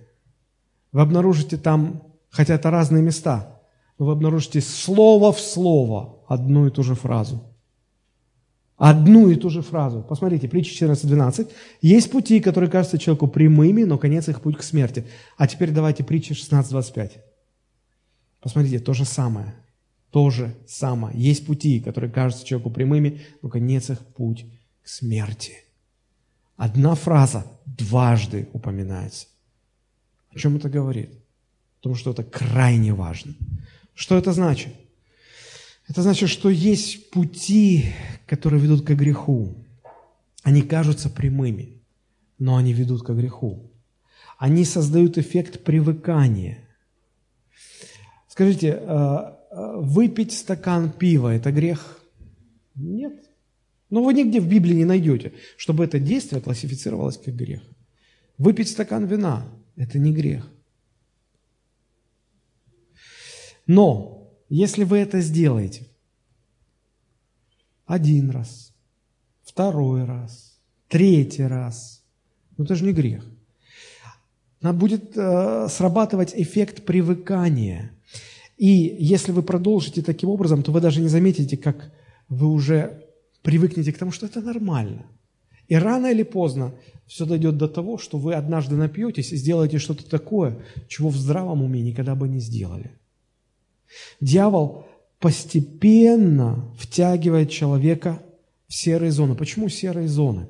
[0.91, 3.61] Вы обнаружите там, хотя это разные места,
[3.97, 7.49] но вы обнаружите слово в слово одну и ту же фразу–
[8.85, 10.01] Одну и ту же фразу.
[10.01, 11.49] Посмотрите, притча 14.12.
[11.81, 15.05] Есть пути, которые кажутся человеку прямыми, но конец их путь к смерти.
[15.37, 17.11] А теперь давайте притча 16.25.
[18.41, 19.55] Посмотрите, то же самое.
[20.11, 21.17] То же самое.
[21.17, 24.45] Есть пути, которые кажутся человеку прямыми, но конец их путь
[24.83, 25.53] к смерти.
[26.57, 29.27] Одна фраза дважды упоминается.
[30.35, 31.09] О чем это говорит?
[31.79, 33.33] О том, что это крайне важно.
[33.93, 34.73] Что это значит?
[35.93, 37.93] Это значит, что есть пути,
[38.25, 39.53] которые ведут к греху.
[40.41, 41.83] Они кажутся прямыми,
[42.39, 43.71] но они ведут к греху.
[44.39, 46.67] Они создают эффект привыкания.
[48.27, 51.99] Скажите, э, э, выпить стакан пива– это грех?
[52.73, 53.13] Нет.
[53.91, 57.61] Но вы нигде в Библии не найдете, чтобы это действие классифицировалось как грех.
[58.39, 60.49] Выпить стакан вина– это не грех.
[63.67, 64.12] Но
[64.55, 65.87] если вы это сделаете
[67.87, 68.71] один раз,
[69.41, 72.03] второй раз, третий раз,
[72.55, 73.25] ну это же не грех.
[74.61, 77.93] Нам будет э, срабатывать эффект привыкания.
[78.57, 78.67] И
[78.99, 81.91] если вы продолжите таким образом, то вы даже не заметите, как
[82.29, 83.03] вы уже
[83.41, 85.07] привыкнете к тому, что это нормально.
[85.67, 86.75] И рано или поздно
[87.07, 91.63] все дойдет до того, что вы однажды напьетесь и сделаете что-то такое, чего в здравом
[91.63, 92.91] уме никогда бы не сделали.
[94.21, 94.85] Дьявол
[95.19, 98.21] постепенно втягивает человека
[98.67, 99.35] в серые зоны.
[99.35, 100.47] Почему серые зоны?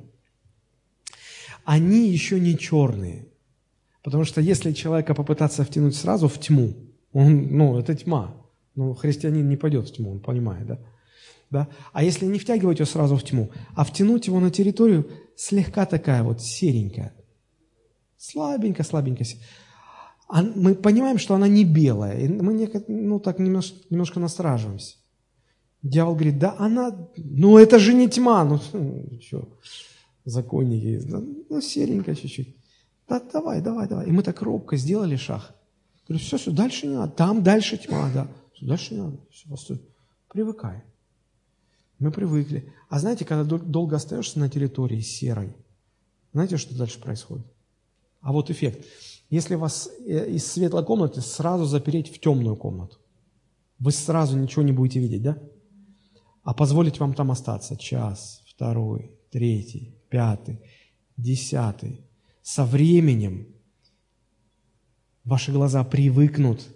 [1.63, 3.27] Они еще не черные.
[4.03, 6.75] Потому что если человека попытаться втянуть сразу в тьму,
[7.13, 8.35] он, ну, это тьма.
[8.75, 10.79] Ну, христианин не пойдет в тьму, он понимает, да?
[11.49, 11.67] да?
[11.93, 16.23] А если не втягивать его сразу в тьму, а втянуть его на территорию слегка такая
[16.23, 17.13] вот серенькая,
[18.17, 19.23] слабенько, слабенько.
[20.41, 24.95] Мы понимаем, что она не белая, и мы ну, так немножко, немножко настраживаемся.
[25.83, 28.59] Дьявол говорит, да она, ну это же не тьма, ну
[29.21, 29.47] что,
[30.25, 31.01] законники,
[31.49, 32.55] ну серенькая чуть-чуть.
[33.07, 34.07] Да давай, давай, давай.
[34.07, 35.53] И мы так робко сделали шаг.
[36.07, 38.27] Говорю, все, все, дальше не надо, там дальше тьма, да.
[38.53, 39.81] Все, дальше не надо, все, постой.
[40.29, 40.81] Привыкай.
[41.99, 42.73] Мы привыкли.
[42.89, 45.55] А знаете, когда долго остаешься на территории серой,
[46.33, 47.45] знаете, что дальше происходит?
[48.21, 48.85] А вот эффект.
[49.29, 52.97] Если вас э, из светлой комнаты сразу запереть в темную комнату,
[53.79, 55.37] вы сразу ничего не будете видеть, да?
[56.43, 60.59] А позволить вам там остаться час, второй, третий, пятый,
[61.17, 62.01] десятый.
[62.41, 63.47] Со временем
[65.23, 66.67] ваши глаза привыкнут,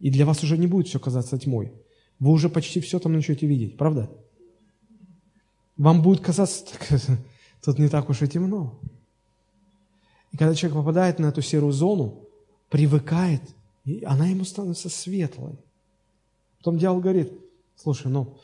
[0.00, 1.72] и для вас уже не будет все казаться тьмой.
[2.18, 4.10] Вы уже почти все там начнете видеть, правда?
[5.76, 7.00] вам будет казаться, так,
[7.64, 8.80] тут не так уж и темно.
[10.32, 12.28] И когда человек попадает на эту серую зону,
[12.68, 13.42] привыкает,
[13.84, 15.58] и она ему становится светлой.
[16.58, 17.32] Потом дьявол говорит,
[17.76, 18.38] слушай, ну,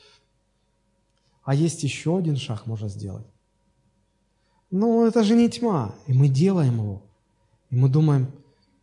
[1.43, 3.27] а есть еще один шаг можно сделать.
[4.71, 5.95] Ну, это же не тьма.
[6.07, 7.03] И мы делаем его.
[7.71, 8.31] И мы думаем,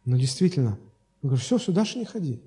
[0.03, 0.79] ну, действительно.
[1.21, 2.41] Он говорит, все, сюда же не ходи.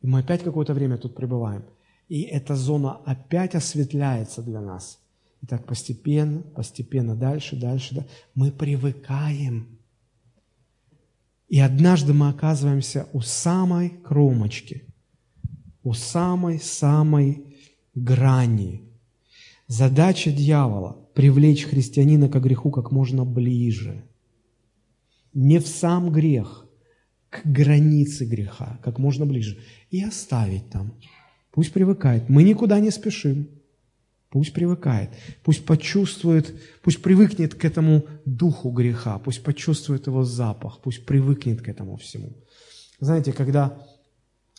[0.00, 1.64] И мы опять какое-то время тут пребываем–
[2.10, 4.98] и эта зона опять осветляется для нас.
[5.42, 9.78] И так постепенно, постепенно, дальше, дальше, да, мы привыкаем.
[11.48, 14.84] И однажды мы оказываемся у самой кромочки,
[15.82, 17.56] у самой-самой
[17.94, 18.82] грани.
[19.66, 24.04] Задача дьявола– привлечь христианина к греху как можно ближе.
[25.32, 26.66] Не в сам грех,
[27.30, 29.58] к границе греха, как можно ближе.
[29.90, 30.94] И оставить там–
[31.52, 32.28] Пусть привыкает.
[32.28, 33.48] Мы никуда не спешим.
[34.30, 35.10] Пусть привыкает.
[35.42, 41.68] Пусть почувствует, пусть привыкнет к этому духу греха, пусть почувствует его запах, пусть привыкнет к
[41.68, 42.32] этому всему.
[43.00, 43.84] Знаете, когда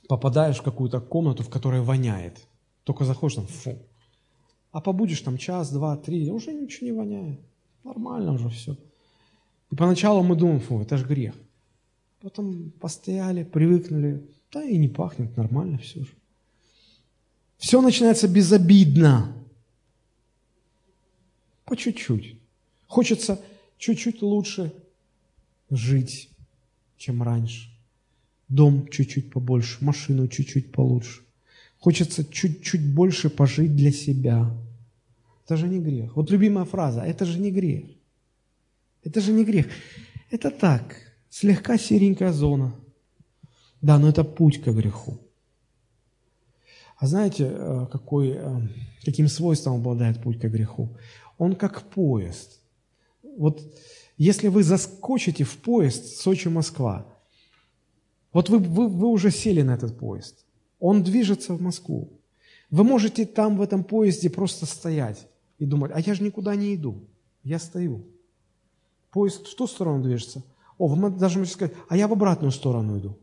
[0.09, 2.45] попадаешь в какую-то комнату, в которой воняет,
[2.83, 3.79] только заходишь там, фу,
[4.73, 7.39] а побудешь там час, два, три, уже ничего не воняет.
[7.85, 8.75] Нормально уже все.
[9.71, 11.33] И поначалу мы думаем, фу, это же грех.
[12.21, 16.11] Потом постояли, привыкнули, да и не пахнет, нормально все же.
[17.57, 19.33] Все начинается безобидно.
[21.71, 22.35] По чуть-чуть.
[22.87, 23.39] Хочется
[23.77, 24.73] чуть-чуть лучше
[25.69, 26.29] жить,
[26.97, 27.69] чем раньше.
[28.49, 31.21] Дом чуть-чуть побольше, машину чуть-чуть получше.
[31.79, 34.51] Хочется чуть-чуть больше пожить для себя.
[35.45, 36.17] Это же не грех.
[36.17, 37.85] Вот любимая фраза, это же не грех.
[39.05, 39.67] Это же не грех.
[40.29, 40.95] Это так,
[41.29, 42.75] слегка серенькая зона.
[43.81, 45.17] Да, но это путь к греху.
[46.97, 48.67] А знаете, э, какой, э,
[49.05, 50.89] каким свойством обладает путь к греху?
[51.41, 52.61] Он как поезд.
[53.23, 53.63] Вот
[54.15, 57.07] если вы заскочите в поезд Сочи-Москва,
[58.31, 60.45] вот вы, вы, вы уже сели на этот поезд,
[60.79, 62.11] он движется в Москву.
[62.69, 65.27] Вы можете там в этом поезде просто стоять
[65.57, 67.07] и думать, а я же никуда не иду,
[67.43, 68.05] я стою.
[69.09, 70.43] Поезд в ту сторону движется.
[70.77, 73.17] О, вы даже можете сказать, а я в обратную сторону иду.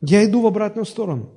[0.00, 1.30] Я иду в обратную сторону.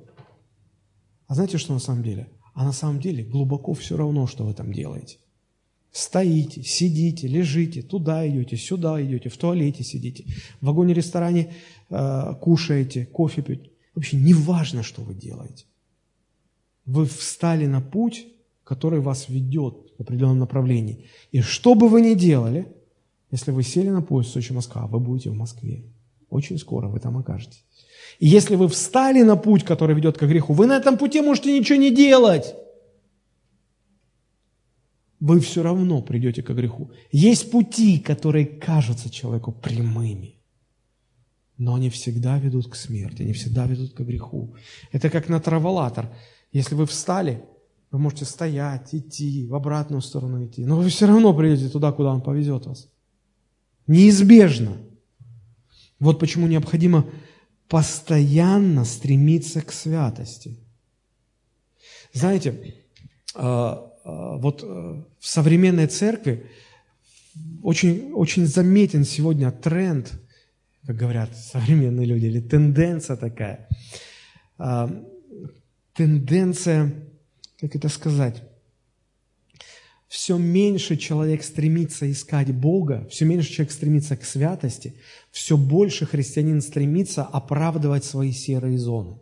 [1.26, 2.30] А знаете, что на самом деле?
[2.54, 5.18] А на самом деле глубоко все равно, что вы там делаете.
[5.92, 10.24] Стоите, сидите, лежите, туда идете, сюда идете, в туалете сидите,
[10.60, 11.52] в вагоне-ресторане
[11.90, 13.70] э, кушаете, кофе пьете.
[13.94, 15.64] Вообще не важно, что вы делаете.
[16.86, 18.26] Вы встали на путь,
[18.62, 21.06] который вас ведет в определенном направлении.
[21.32, 22.72] И что бы вы ни делали,
[23.32, 25.82] если вы сели на поезд Сочи-Москва, вы будете в Москве.
[26.30, 27.64] Очень скоро вы там окажетесь.
[28.20, 31.58] И если вы встали на путь, который ведет к греху, вы на этом пути можете
[31.58, 32.54] ничего не делать.
[35.20, 36.90] Вы все равно придете к греху.
[37.12, 40.36] Есть пути, которые кажутся человеку прямыми.
[41.58, 44.54] но они всегда ведут к смерти, они всегда ведут к греху.
[44.92, 46.08] Это как на траволатор.
[46.52, 47.44] Если вы встали,
[47.90, 52.14] вы можете стоять, идти, в обратную сторону идти, но вы все равно придете туда, куда
[52.14, 52.88] он повезет вас.
[53.86, 54.78] Неизбежно.
[55.98, 57.04] Вот почему необходимо
[57.68, 60.58] постоянно стремиться к святости.
[62.14, 62.74] Знаете,
[63.34, 66.46] а, вот э, в современной церкви
[67.62, 70.12] очень, очень заметен сегодня тренд,
[70.86, 73.68] как говорят современные люди, или тенденция такая.
[74.58, 74.90] А,
[75.94, 76.94] тенденция,
[77.60, 78.42] как это сказать,
[80.08, 84.94] все меньше человек стремится искать Бога, все меньше человек стремится к святости,
[85.30, 89.20] все больше христианин стремится оправдывать свои серые зоны.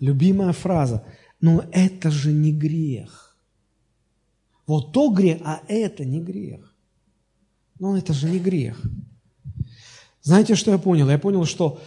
[0.00, 1.04] Любимая фраза
[1.40, 3.24] «но это же не грех».
[4.66, 6.74] Вот то грех, а это не грех.
[7.78, 8.80] Но это же не грех.
[10.22, 11.10] Знаете, что я понял?
[11.10, 11.82] Я понял, что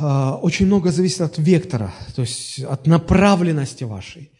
[0.00, 4.30] э, очень много зависит от вектора, то есть от направленности вашей.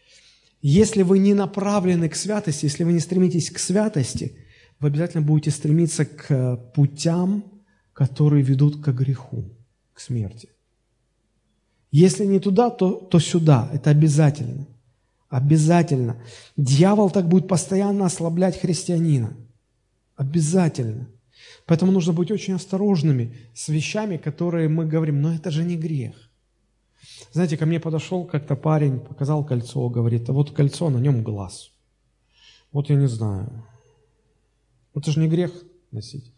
[0.62, 4.39] Если вы не направлены к святости, если вы не стремитесь к святости,
[4.81, 7.45] вы обязательно будете стремиться к путям,
[7.93, 9.45] которые ведут к греху,
[9.93, 10.49] к смерти.
[11.95, 13.70] Если не туда, то, то сюда.
[13.72, 14.66] Это обязательно.
[15.28, 16.16] Обязательно.
[16.57, 19.36] Дьявол так будет постоянно ослаблять христианина.
[20.16, 21.07] Обязательно.
[21.66, 26.16] Поэтому нужно быть очень осторожными с вещами, которые мы говорим, но это же не грех.
[27.30, 31.70] Знаете, ко мне подошел как-то парень, показал кольцо, говорит, а вот кольцо, на нем глаз.
[32.72, 33.64] Вот я не знаю.
[34.97, 35.53] Это же не грех
[35.92, 36.32] носить.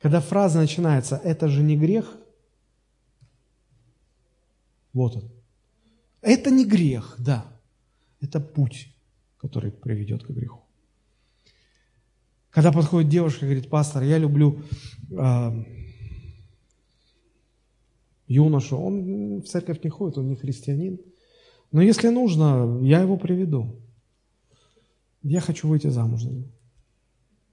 [0.00, 2.16] Когда фраза начинается «это же не грех»,
[4.94, 5.30] вот он.
[6.22, 7.44] Это не грех, да.
[8.20, 8.88] Это путь,
[9.36, 10.60] который приведет к греху.
[12.50, 14.62] Когда подходит девушка и говорит, пастор, я люблю
[15.10, 15.64] э,
[18.28, 21.00] юношу, он в церковь не ходит, он не христианин.
[21.72, 23.76] Но если нужно, я его приведу.
[25.22, 26.48] Я хочу выйти замуж за него.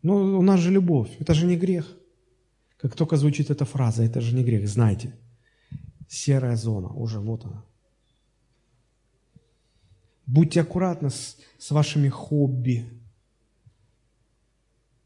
[0.04, 1.98] Ну, у нас же любовь, это же не грех.
[2.78, 5.14] Как только звучит эта фраза, это же не грех, знайте.
[6.14, 7.64] Серая зона, уже вот она.
[10.26, 12.86] Будьте аккуратны с, с вашими хобби.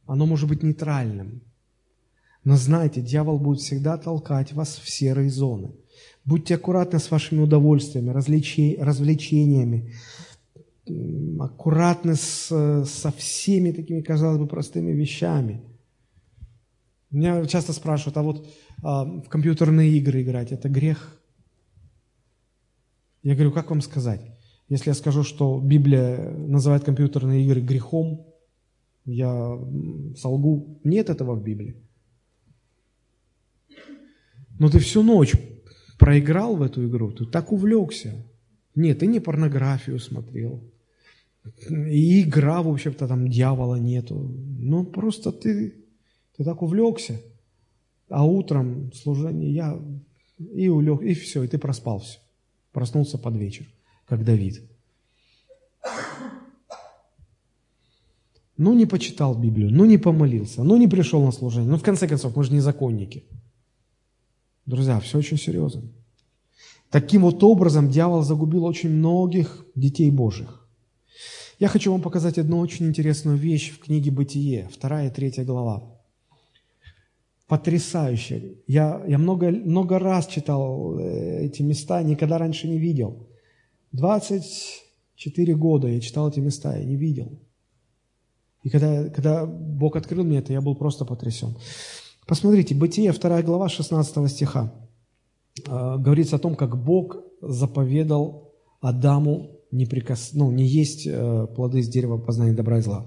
[0.08, 1.44] Оно может быть нейтральным.
[2.44, 5.76] Но знайте, дьявол будет всегда толкать вас в серые зоны.
[6.26, 9.94] Будьте аккуратны с вашими удовольствиями, развлечениями.
[11.40, 12.48] Аккуратны с,
[12.84, 15.62] со всеми такими, казалось бы, простыми вещами.
[17.12, 18.48] Меня часто спрашивают, а вот
[18.82, 21.20] в компьютерные игры играть– это грех?
[23.24, 24.22] Я говорю, как вам сказать?
[24.70, 28.26] Если я скажу, что Библия называет компьютерные игры грехом,
[29.06, 29.60] я
[30.18, 30.80] солгу.
[30.84, 31.76] Нет этого в Библии.
[34.58, 35.34] Но ты всю ночь
[36.00, 38.26] проиграл в эту игру, ты так увлекся.
[38.76, 40.64] Нет, ты не порнографию смотрел.
[41.70, 44.16] И игра, в общем-то, там дьявола нету.
[44.60, 45.76] Ну, просто ты,
[46.36, 47.22] ты так увлекся.
[48.10, 49.80] А утром служение я
[50.38, 52.20] и улег, и все, и ты проспал все.
[52.72, 53.66] Проснулся под вечер,
[54.08, 54.62] как Давид.
[58.58, 61.70] Ну, не почитал Библию, ну, не помолился, ну, не пришел на служение.
[61.70, 63.26] Ну, в конце концов, мы же не законники.
[64.66, 65.84] Друзья, все очень серьезно.
[66.90, 70.66] Таким вот образом дьявол загубил очень многих детей Божьих.
[71.60, 75.95] Я хочу вам показать одну очень интересную вещь в книге «Бытие», вторая и третья глава.
[77.48, 78.56] Потрясающе.
[78.68, 83.28] Я, я много, много раз читал э, эти места, никогда раньше не видел.
[83.92, 87.40] 24 года я читал эти места, я не видел.
[88.64, 91.56] И когда, когда Бог открыл мне это, я был просто потрясен.
[92.26, 94.74] Посмотрите, Бытие, 2 глава, 16 стиха.
[95.68, 100.32] Э, говорится о том, как Бог заповедал Адаму не, прикас...
[100.34, 103.06] ну, не есть э, плоды с дерева познания добра и зла.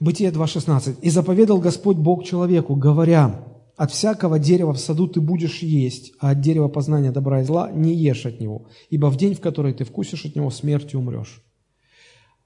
[0.00, 1.00] Бытие 2.16.
[1.02, 3.44] «И заповедал Господь Бог человеку, говоря,
[3.76, 7.70] от всякого дерева в саду ты будешь есть, а от дерева познания добра и зла
[7.70, 11.42] не ешь от него, ибо в день, в который ты вкусишь от него, смертью умрешь».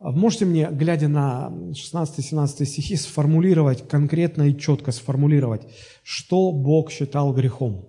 [0.00, 5.62] А можете мне, глядя на 16-17 стихи, сформулировать, конкретно и четко сформулировать,
[6.02, 7.86] что Бог считал грехом?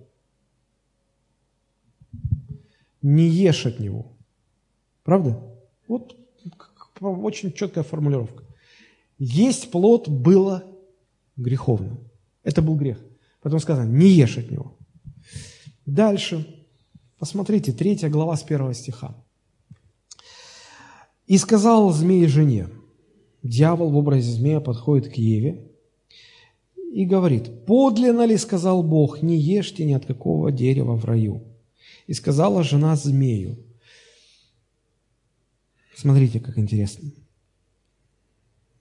[3.02, 4.14] Не ешь от него.
[5.04, 5.44] Правда?
[5.88, 6.16] Вот
[7.02, 8.45] очень четкая формулировка.
[9.18, 10.64] Есть плод было
[11.38, 12.00] греховным.
[12.44, 13.04] Это был грех.
[13.42, 14.78] Потом сказано, не ешь от него.
[15.86, 16.46] Дальше.
[17.18, 19.16] Посмотрите, третья глава с первого стиха.
[21.28, 22.70] И сказал змей жене,
[23.42, 25.72] дьявол в образе змея подходит к Еве
[26.92, 31.44] и говорит, «Подлинно ли,— сказал Бог,— не ешьте ни от какого дерева в раю?»
[32.08, 33.58] И сказала жена змею.
[35.96, 37.10] Смотрите, как интересно.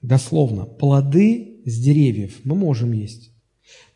[0.05, 3.33] Дословно, плоды с деревьев мы можем есть.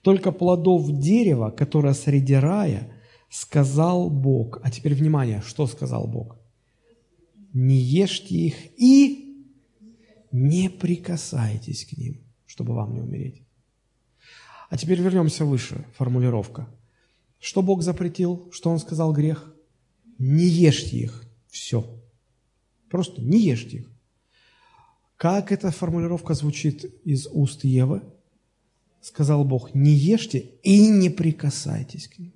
[0.00, 2.90] Только плодов дерева, которое среди рая,
[3.28, 4.58] сказал Бог.
[4.62, 6.38] А теперь внимание, что сказал Бог?
[7.52, 9.44] Не ешьте их и
[10.32, 13.42] не прикасайтесь к ним, чтобы вам не умереть.
[14.70, 16.70] А теперь вернемся выше, формулировка.
[17.38, 18.48] Что Бог запретил?
[18.50, 19.54] Что Он сказал грех?
[20.16, 21.26] Не ешьте их.
[21.48, 21.84] Все.
[22.88, 23.97] Просто не ешьте их.
[25.18, 28.02] Как эта формулировка звучит из уст Евы?
[29.00, 32.32] Сказал Бог, не ешьте и не прикасайтесь к ним.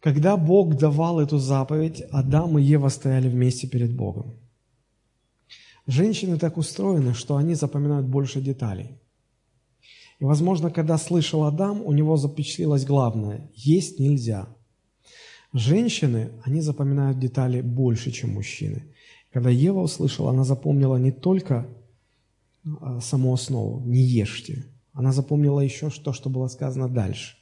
[0.00, 4.34] Когда Бог давал эту заповедь, Адам и Ева стояли вместе перед Богом.
[5.86, 8.98] Женщины так устроены, что они запоминают больше деталей.
[10.20, 14.48] И, возможно, когда слышал Адам, у него запечатлелось главное– есть нельзя.
[15.52, 18.94] Женщины, они запоминают детали больше, чем мужчины.
[19.32, 21.68] Когда Ева услышала, она запомнила не только
[22.80, 24.66] а, саму основу– не ешьте.
[24.92, 27.36] Она запомнила еще то, что было сказано дальше.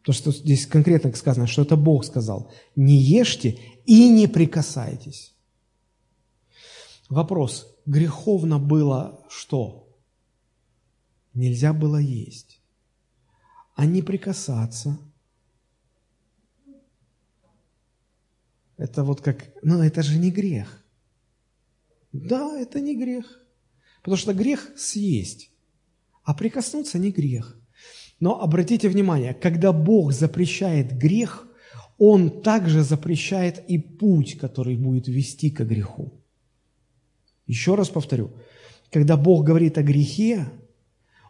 [0.00, 2.50] Потому что здесь конкретно сказано, что это Бог сказал.
[2.76, 5.34] Не ешьте и не прикасайтесь.
[7.08, 7.74] Вопрос.
[7.86, 9.88] Греховно было что?
[11.34, 12.60] Нельзя было есть.
[13.74, 14.98] А не прикасаться.
[18.76, 20.79] Это вот как, ну это же не грех.
[22.12, 23.40] Да, это не грех.
[24.02, 25.50] Потому что грех съесть,
[26.24, 27.56] а прикоснуться не грех.
[28.18, 31.46] Но обратите внимание, когда Бог запрещает грех,
[31.98, 36.12] Он также запрещает и путь, который будет вести к греху.
[37.46, 38.30] Еще раз повторю,
[38.90, 40.48] когда Бог говорит о грехе,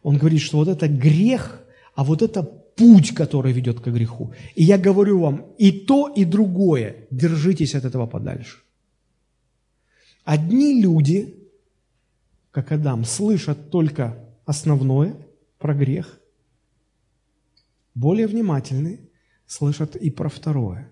[0.03, 1.63] Он говорит, что вот это грех,
[1.95, 4.33] а вот это путь, который ведет к греху.
[4.55, 8.59] И я говорю вам, и то, и другое, держитесь от этого подальше.
[10.31, 11.35] Одни люди,
[12.53, 15.17] как Адам, слышат только основное
[15.59, 16.21] про грех,
[17.97, 19.01] более внимательные
[19.49, 20.89] слышат и про второе.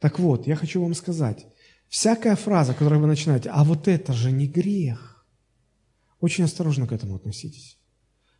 [0.00, 1.46] Так вот, я хочу вам сказать,
[1.88, 5.24] всякая фраза, которую вы начинаете, а вот это же не грех,
[6.20, 7.78] очень осторожно к этому относитесь.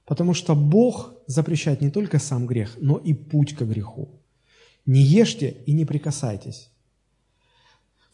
[0.07, 4.21] Потому что Бог запрещает не только сам грех, но и путь к греху.
[4.87, 6.73] Не ешьте и не прикасайтесь.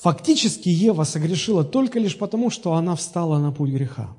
[0.03, 4.17] Фактически Ева согрешила только лишь потому, что она встала на путь греха.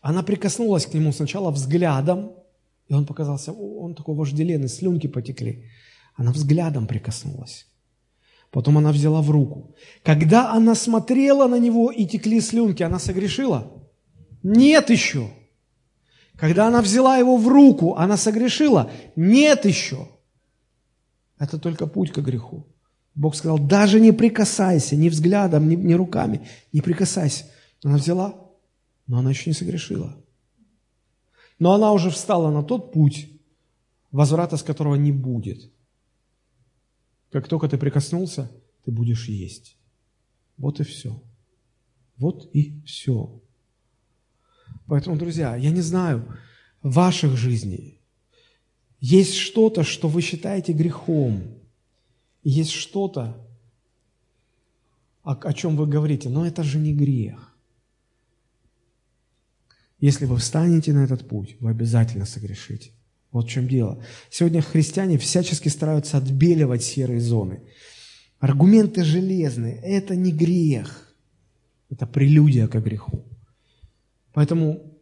[0.00, 2.30] Она прикоснулась к нему сначала взглядом,
[2.86, 5.64] и он показался, он такой вожделенный, слюнки потекли.
[6.14, 7.66] Она взглядом прикоснулась.
[8.52, 9.74] Потом она взяла в руку.
[10.04, 13.72] Когда она смотрела на него и текли слюнки, она согрешила?
[14.44, 15.30] Нет еще.
[16.36, 18.88] Когда она взяла его в руку, она согрешила?
[19.16, 20.08] Нет еще.
[21.40, 22.66] Это только путь к греху.
[23.16, 27.46] Бог сказал, даже не прикасайся, ни взглядом, ни, ни руками, не прикасайся.
[27.82, 28.34] Она взяла,
[29.06, 30.14] но она еще не согрешила.
[31.58, 33.30] Но она уже встала на тот путь,
[34.12, 35.72] возврата с которого не будет.
[37.32, 38.50] Как только ты прикоснулся,
[38.84, 39.78] ты будешь есть.
[40.58, 41.22] Вот и все.
[42.18, 43.42] Вот и все.
[44.86, 46.38] Поэтому, друзья, я не знаю,
[46.82, 48.02] ваших жизней
[49.00, 51.62] есть что-то, что вы считаете грехом.
[52.48, 53.44] Есть что-то,
[55.24, 57.52] о, о чем вы говорите, но это же не грех.
[59.98, 62.92] Если вы встанете на этот путь, вы обязательно согрешите.
[63.32, 64.00] Вот в чем дело.
[64.30, 67.62] Сегодня христиане всячески стараются отбеливать серые зоны.
[68.38, 71.16] Аргументы железные– это не грех.
[71.90, 73.24] Это прелюдия к греху.
[74.32, 74.96] Поэтому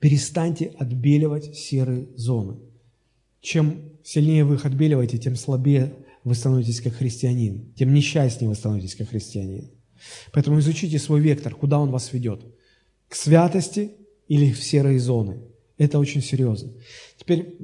[0.00, 2.58] перестаньте отбеливать серые зоны.
[3.40, 8.94] Чем сильнее вы их отбеливаете, тем слабее вы становитесь как христианин, тем несчастнее вы становитесь
[8.94, 9.70] как христианин.
[10.32, 12.42] Поэтому изучите свой вектор, куда он вас ведет.
[13.08, 13.92] К святости
[14.26, 15.42] или в серые зоны.
[15.78, 16.72] Это очень серьезно.
[17.18, 17.56] Теперь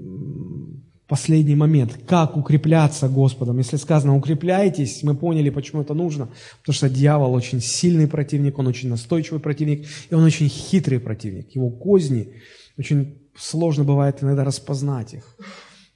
[1.06, 1.98] последний момент.
[2.06, 3.58] Как укрепляться Господом?
[3.58, 6.30] Если сказано «укрепляйтесь», мы поняли, почему это нужно.
[6.60, 11.50] Потому что дьявол очень сильный противник, он очень настойчивый противник, и он очень хитрый противник.
[11.54, 12.34] Его козни,
[12.78, 15.36] очень сложно бывает иногда распознать их.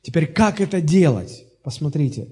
[0.03, 1.45] Теперь как это делать?
[1.63, 2.29] Посмотрите.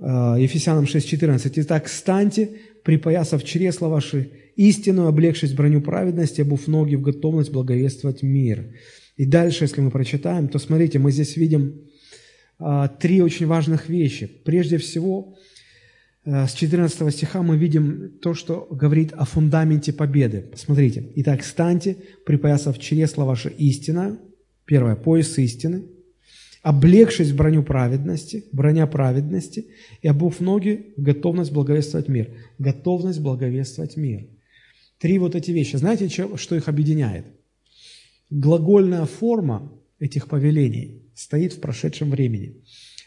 [0.00, 1.52] Э, Ефесянам 6.14.
[1.56, 2.50] «Итак, станьте,
[2.84, 8.74] припоясав чресла ваши, истину, облегшись броню праведности, обув ноги в готовность благовествовать мир».
[9.16, 11.82] И дальше, если мы прочитаем, то смотрите, мы здесь видим
[12.58, 14.26] а, три очень важных вещи.
[14.44, 15.36] Прежде всего,
[16.24, 20.40] э, с 14 стиха мы видим то, что говорит о фундаменте победы.
[20.50, 21.12] Посмотрите.
[21.16, 24.18] «Итак, станьте, припоясав чресло ваше истина».
[24.64, 25.82] Первое, пояс истины.
[26.62, 29.66] «Облегшись в броню праведности, броня праведности,
[30.02, 32.34] и обув ноги готовность благовествовать мир».
[32.58, 34.26] Готовность благовествовать мир.
[34.98, 35.76] Три вот эти вещи.
[35.76, 37.24] Знаете, что их объединяет?
[38.28, 42.62] Глагольная форма этих повелений стоит в прошедшем времени.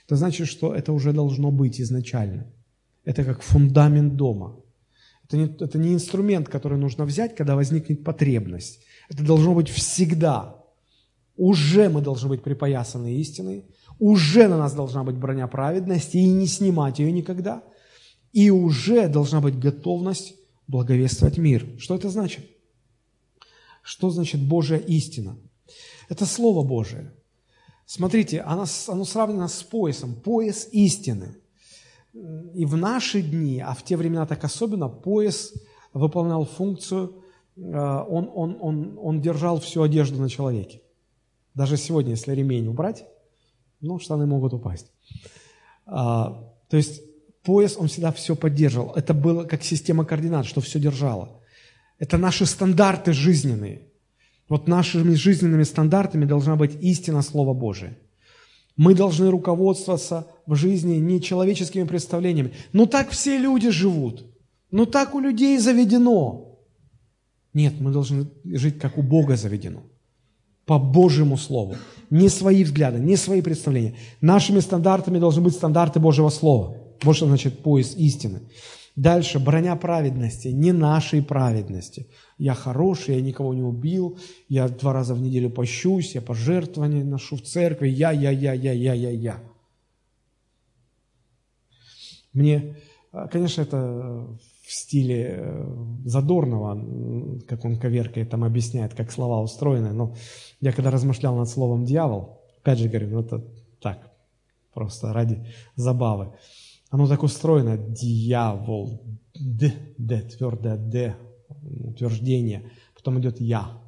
[0.06, 2.52] Это значит, что это уже должно быть изначально.
[3.06, 4.60] Это как фундамент дома.
[5.26, 8.82] Это не, это не инструмент, который нужно взять, когда возникнет потребность.
[9.10, 10.63] Это должно быть всегда.
[11.36, 13.66] Уже мы должны быть припоясаны истиной,
[14.00, 17.64] уже на нас должна быть броня праведности, и не снимать ее никогда.
[18.32, 20.36] И уже должна быть готовность
[20.68, 21.68] благовествовать мир.
[21.80, 22.46] Что это значит?
[23.82, 25.38] Что значит Божья истина?
[26.10, 27.14] Это Слово Божие.
[27.86, 30.16] Смотрите, оно, оно сравнено с поясом.
[30.16, 31.36] Пояс истины.
[32.54, 35.54] И в наши дни, а в те времена так особенно, пояс
[35.94, 37.24] выполнял функцию,
[37.56, 40.83] э, он, он, он, он держал всю одежду на человеке.
[41.56, 43.06] Даже сегодня, если ремень убрать,
[43.82, 44.92] ну, штаны могут упасть.
[45.86, 47.02] А, то есть
[47.44, 48.94] пояс, он всегда все поддерживал.
[48.96, 51.42] Это было как система координат, что все держало.
[52.00, 53.88] Это наши стандарты жизненные.
[54.50, 57.98] Вот нашими жизненными стандартами должна быть истина Слова Божия.
[58.76, 62.54] Мы должны руководствоваться в жизни не человеческими представлениями.
[62.72, 64.26] Ну так все люди живут.
[64.72, 66.58] Ну так у людей заведено.
[67.54, 69.84] Нет, мы должны жить, как у Бога заведено.
[70.66, 71.76] По Божьему Слову.
[72.10, 73.96] Не свои взгляды, не свои представления.
[74.22, 76.78] Нашими стандартами должны быть стандарты Божьего Слова.
[77.02, 78.42] Вот что значит пояс истины.
[78.96, 82.08] Дальше, броня праведности, не нашей праведности.
[82.38, 84.20] Я хороший, я никого не убил,
[84.50, 88.72] я два раза в неделю пощусь, я пожертвования ношу в церкви, я, я, я, я,
[88.72, 89.40] я, я, я.
[92.34, 92.78] Мне,
[93.12, 94.28] а, конечно, это
[94.64, 100.16] в стиле э, Задорнова, как он коверкает, там объясняет, как слова устроены, но
[100.62, 103.44] я когда размышлял над словом «дьявол», опять же говорю, ну это
[103.82, 104.12] так,
[104.74, 105.46] просто ради
[105.76, 106.34] забавы,
[106.90, 109.02] оно так устроено, дьявол,
[109.34, 111.16] д, д, твердое д,
[111.84, 112.72] утверждение.
[112.96, 113.82] Потом идет я,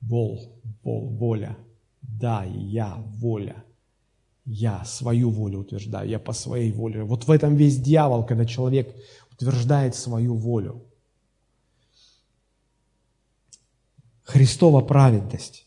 [0.00, 1.56] вол, вол, воля,
[2.02, 3.64] да, я, воля.
[4.44, 7.04] Я свою волю утверждаю, я по своей воле.
[7.04, 8.94] Вот в этом весь дьявол, когда человек
[9.34, 10.82] утверждает свою волю.
[14.22, 15.66] Христова праведность,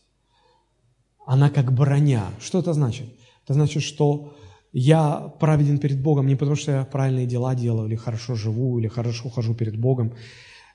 [1.26, 2.30] она как броня.
[2.40, 3.06] Что это значит?
[3.44, 4.34] Это значит, что
[4.72, 8.88] я праведен перед Богом не потому, что я правильные дела делаю, или хорошо живу, или
[8.88, 10.14] хорошо хожу перед Богом.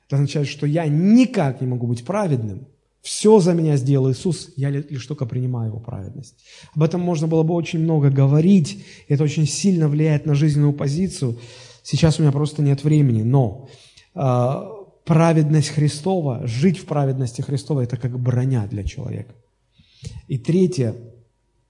[0.07, 2.67] Это означает, что я никак не могу быть праведным.
[3.01, 6.35] Все за меня сделал Иисус, я лишь только принимаю Его праведность.
[6.75, 11.39] Об этом можно было бы очень много говорить, это очень сильно влияет на жизненную позицию.
[11.83, 13.69] Сейчас у меня просто нет времени, но
[14.15, 14.61] э,
[15.05, 19.33] праведность Христова, жить в праведности Христова, это как броня для человека.
[20.27, 20.95] И третье,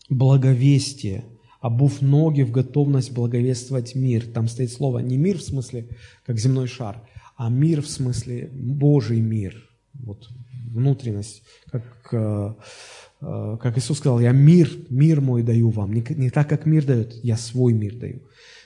[0.09, 1.25] благовестие–
[1.61, 4.25] обув ноги в готовность благовествовать мир.
[4.25, 5.87] Там стоит слово не мир в смысле,
[6.25, 7.01] как земной шар,
[7.37, 9.69] а мир в смысле Божий мир.
[9.93, 10.27] Вот
[10.73, 12.53] внутренность, как, э,
[13.21, 15.93] э, как Иисус сказал, я мир, мир мой даю вам.
[15.93, 18.21] Не, не так, как мир дает, я свой мир даю.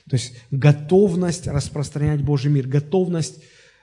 [0.08, 3.38] То есть готовность распространять Божий мир, готовность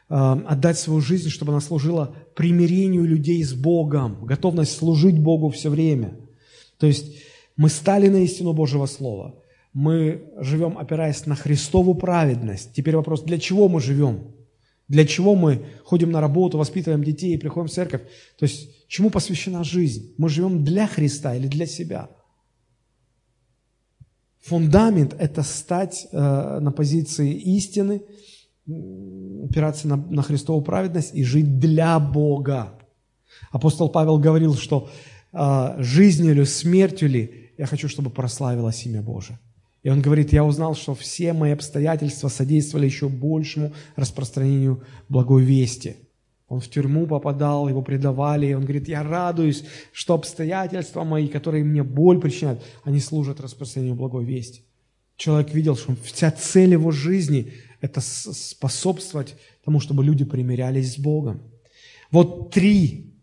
[0.10, 5.70] э, отдать свою жизнь, чтобы она служила примирению людей с Богом, готовность служить Богу все
[5.70, 6.18] время.
[6.78, 7.18] То есть
[7.58, 9.36] мы стали на истину Божьего Слова.
[9.74, 12.74] Мы живем, опираясь на Христову праведность.
[12.74, 14.34] Теперь вопрос, для чего мы живем?
[14.88, 18.02] Для чего мы ходим на работу, воспитываем детей и приходим в церковь?
[18.38, 20.14] То есть, чему посвящена жизнь?
[20.18, 22.10] Мы живем для Христа или для себя?
[24.44, 28.02] Фундамент– это стать э, на позиции истины,
[28.66, 32.74] опираться на, на Христову праведность и жить для Бога.
[33.52, 34.90] Апостол Павел говорил, что
[35.32, 39.40] э, жизнью или смертью ли я хочу, чтобы прославилось имя Божие.
[39.82, 45.98] И он говорит, я узнал, что все мои обстоятельства содействовали еще большему распространению благой вести.
[46.54, 51.64] Он в тюрьму попадал, его предавали, и он говорит, я радуюсь, что обстоятельства мои, которые
[51.64, 54.62] мне боль причиняют, они служат распространению благой вести.
[55.18, 59.36] Человек видел, что вся цель его жизни– это способствовать
[59.66, 61.42] тому, чтобы люди примирялись с Богом.
[62.12, 63.16] Вот три,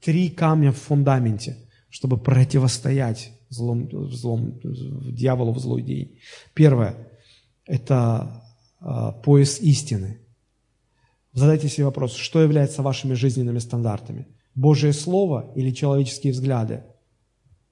[0.00, 1.56] три камня в фундаменте,
[1.90, 6.20] чтобы противостоять злом, злом, дьяволу в злой день.
[6.54, 6.94] Первое–
[7.66, 8.44] это
[8.80, 8.86] э,
[9.24, 10.20] пояс истины.
[11.38, 14.26] Задайте себе вопрос, что является вашими жизненными стандартами?
[14.56, 16.82] Божье Слово или человеческие взгляды?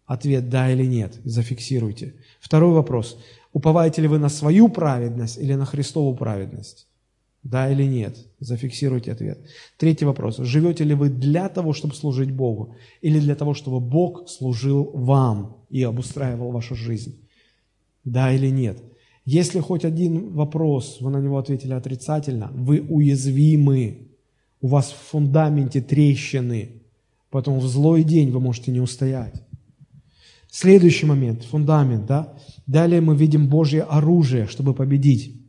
[0.05, 1.19] Ответ «да» или «нет».
[1.25, 2.15] Зафиксируйте.
[2.39, 3.19] Второй вопрос.
[3.53, 6.87] Уповаете ли вы на свою праведность или на Христову праведность?
[7.43, 8.17] Да или нет?
[8.39, 9.45] Зафиксируйте ответ.
[9.79, 10.37] Третий вопрос.
[10.37, 12.77] Живете ли вы для того, чтобы служить Богу?
[13.01, 17.29] Или для того, чтобы Бог служил вам и обустраивал вашу жизнь?
[18.05, 18.81] Да или нет?
[19.27, 24.07] Если хоть один вопрос, вы на него ответили отрицательно, вы уязвимы,
[24.61, 26.83] у вас в фундаменте трещины,
[27.31, 29.43] потом в злой день вы можете не устоять.
[30.49, 32.39] Следующий момент, фундамент, да?
[32.69, 35.43] Далее мы видим Божье оружие, чтобы победить.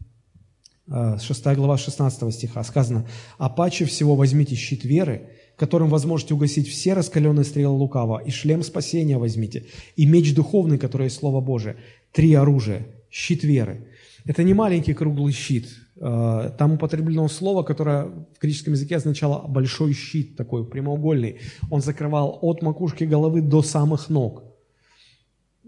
[0.88, 3.06] 6 а, глава 16 стиха сказано,
[3.38, 8.32] «А паче всего возьмите щит веры, которым вы сможете угасить все раскаленные стрелы лукава, и
[8.32, 11.78] шлем спасения возьмите, и меч духовный, который есть Слово Божие».
[12.12, 12.88] Три оружия.
[13.10, 13.88] Щит веры.
[14.26, 15.68] Это не маленький круглый щит.
[16.00, 21.40] А, там употреблено слово, которое в греческом языке означало большой щит, такой прямоугольный.
[21.72, 24.44] Он закрывал от макушки головы до самых ног.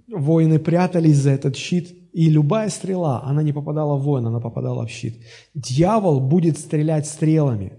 [0.08, 4.86] Воины прятались за этот щит, и любая стрела, она не попадала в воина, она попадала
[4.86, 5.24] в щит.
[5.54, 7.74] Дьявол будет стрелять стрелами.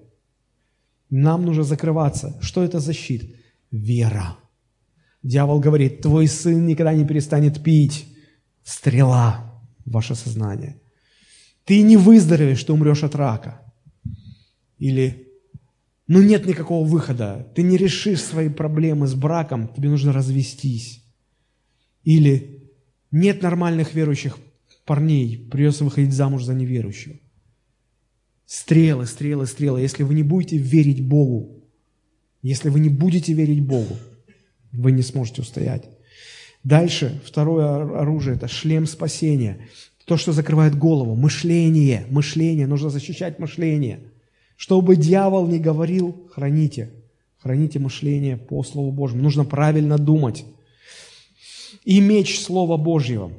[1.10, 2.38] Нам нужно закрываться.
[2.40, 3.36] Что это за щит?
[3.72, 4.36] Вера.
[5.22, 8.06] Дьявол говорит, твой сын никогда не перестанет пить.
[8.62, 9.49] Стрела
[9.84, 10.80] ваше сознание.
[11.64, 13.60] Ты не выздоровеешь, ты умрешь от рака.
[14.78, 15.28] Или,
[16.06, 21.04] ну нет никакого выхода, ты не решишь свои проблемы с браком, тебе нужно развестись.
[22.02, 22.70] Или
[23.10, 24.38] нет нормальных верующих
[24.84, 27.16] парней, придется выходить замуж за неверующего.
[28.46, 29.80] Стрелы, стрелы, стрелы.
[29.80, 31.62] Если вы не будете верить Богу,
[32.42, 33.96] если вы не будете верить Богу,
[34.72, 35.88] вы не сможете устоять.
[36.64, 39.68] Дальше, второе оружие– это шлем спасения.
[40.04, 41.14] То, что закрывает голову.
[41.14, 42.66] Мышление, мышление.
[42.66, 44.00] Нужно защищать мышление.
[44.56, 46.90] Чтобы дьявол не говорил, храните.
[47.38, 49.22] Храните мышление по Слову Божьему.
[49.22, 50.44] Нужно правильно думать.
[51.84, 53.32] И меч Слова Божьего.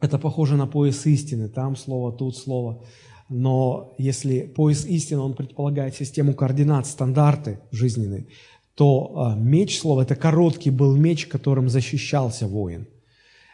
[0.00, 1.48] Это похоже на пояс истины.
[1.48, 2.84] Там слово, тут слово.
[3.28, 8.26] Но если пояс истины, он предполагает систему координат, стандарты жизненные,
[8.74, 12.86] то а, меч слова– это короткий был меч, которым защищался воин.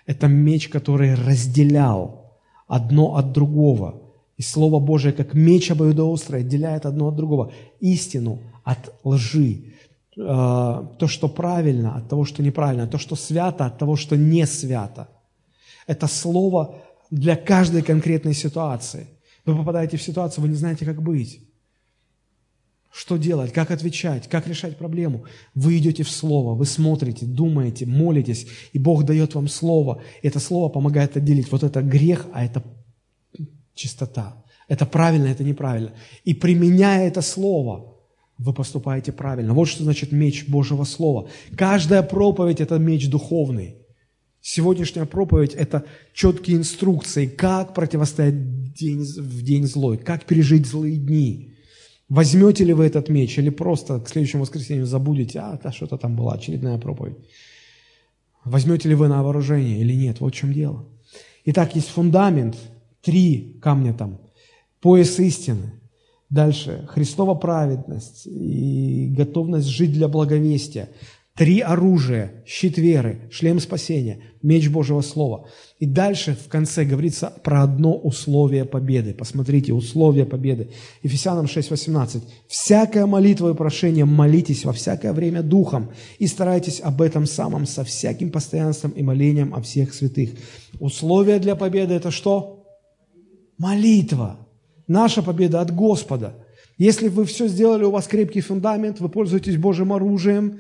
[0.07, 2.33] Это меч, который разделял
[2.67, 4.03] одно от другого.
[4.37, 7.53] И Слово Божие, как меч обоюдоострый, отделяет одно от другого.
[7.81, 9.75] Истину от лжи.
[10.17, 14.47] Э, то, что правильно, от того, что неправильно, то, что свято, от того, что не
[14.47, 15.09] свято.
[15.87, 16.77] Это слово
[17.11, 19.07] для каждой конкретной ситуации.
[19.45, 21.41] Вы попадаете в ситуацию, вы не знаете, как быть.
[22.99, 25.25] Что делать, как отвечать, как решать проблему.
[25.55, 30.03] Вы идете в Слово, вы смотрите, думаете, молитесь, и Бог дает вам Слово.
[30.21, 32.65] И это Слово помогает отделить вот это грех, а это
[33.73, 34.45] чистота.
[34.67, 35.93] Это правильно, это неправильно.
[36.25, 37.95] И применяя это Слово,
[38.37, 39.55] вы поступаете правильно.
[39.55, 41.29] Вот что значит меч Божьего Слова.
[41.57, 43.77] Каждая проповедь– это меч духовный.
[44.41, 51.55] Сегодняшняя проповедь– это четкие инструкции, как противостоять день, в день злой, как пережить злые дни.
[52.09, 56.17] Возьмете ли вы этот меч или просто к следующему воскресенью забудете, а, да, что-то там
[56.17, 57.17] была, очередная проповедь.
[58.45, 60.87] Возьмете ли вы на вооружение или нет, вот в чем дело.
[61.45, 62.57] Итак, есть фундамент,
[63.03, 64.19] три камня там,
[64.81, 65.73] пояс истины,
[66.31, 66.87] Дальше.
[66.91, 70.91] Христова праведность и готовность жить для благовестия.
[71.39, 72.33] Три оружия.
[72.45, 75.47] Щит веры, шлем спасения, меч Божьего Слова.
[75.79, 79.15] И дальше в конце говорится про одно условие победы.
[79.15, 80.71] Посмотрите, условие победы.
[81.05, 82.23] Ефесянам 6.18.
[82.49, 87.85] «Всякая молитва и прошение молитесь во всякое время Духом и старайтесь об этом самом со
[87.85, 90.31] всяким постоянством и молением о всех святых».
[90.81, 92.67] Условие для победы– это что?
[93.59, 94.49] Молитва.
[94.89, 96.35] Наша победа от Господа.
[96.79, 100.59] Если вы все сделали, у вас крепкий фундамент, вы пользуетесь Божьим оружием,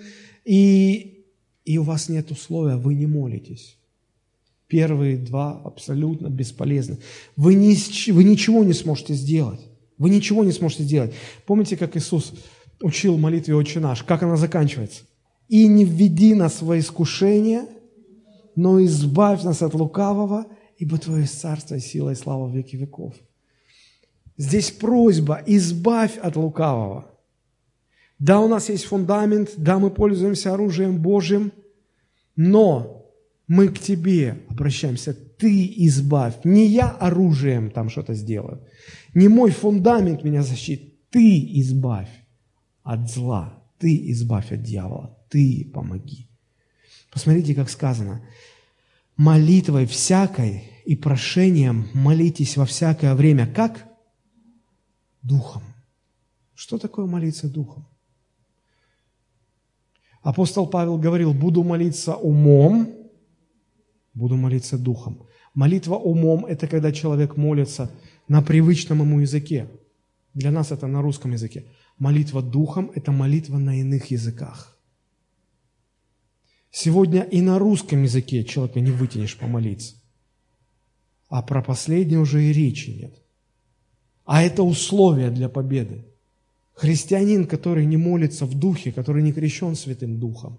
[0.48, 1.26] и,
[1.66, 3.76] и у вас нет условия, вы не молитесь.
[4.66, 6.98] Первые два абсолютно бесполезны.
[7.36, 7.76] Вы, не,
[8.12, 9.60] вы ничего не сможете сделать.
[9.98, 11.12] Вы ничего не сможете сделать.
[11.44, 12.32] Помните, как Иисус
[12.80, 14.02] учил молитве «Отче наш»?
[14.02, 15.02] Как она заканчивается?
[15.48, 17.66] «И не введи нас во искушение,
[18.56, 20.46] но избавь нас от лукавого,
[20.78, 23.14] ибо Твое царство и сила и слава в веки веков».
[24.38, 27.17] Здесь просьба, избавь от лукавого.
[28.18, 31.52] Да, у нас есть фундамент, да, мы пользуемся оружием Божьим,
[32.34, 33.06] но
[33.46, 36.34] мы к Тебе обращаемся, Ты избавь.
[36.44, 38.66] Не я оружием там что-то сделаю,
[39.14, 42.10] не мой фундамент меня защитит, Ты избавь
[42.82, 46.28] от зла, Ты избавь от дьявола, Ты помоги.
[47.12, 48.22] Посмотрите, как сказано,
[49.16, 53.46] молитвой всякой и прошением молитесь во всякое время.
[53.46, 53.86] Как?
[55.22, 55.62] Духом.
[56.54, 57.86] Что такое молиться Духом?
[60.22, 62.94] Апостол Павел говорил, буду молиться умом,
[64.14, 65.26] буду молиться духом.
[65.54, 67.90] Молитва умом– это когда человек молится
[68.28, 69.68] на привычном ему языке.
[70.34, 71.66] Для нас это на русском языке.
[71.98, 74.78] Молитва духом– это молитва на иных языках.
[76.70, 79.96] Сегодня и на русском языке человека не вытянешь помолиться.
[81.28, 83.22] А про последнее уже и речи нет.
[84.24, 86.04] А это условие для победы.
[86.78, 90.56] Христианин, который не молится в духе, который не крещен Святым Духом,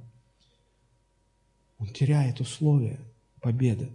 [1.78, 3.00] он теряет условия
[3.40, 3.88] победы.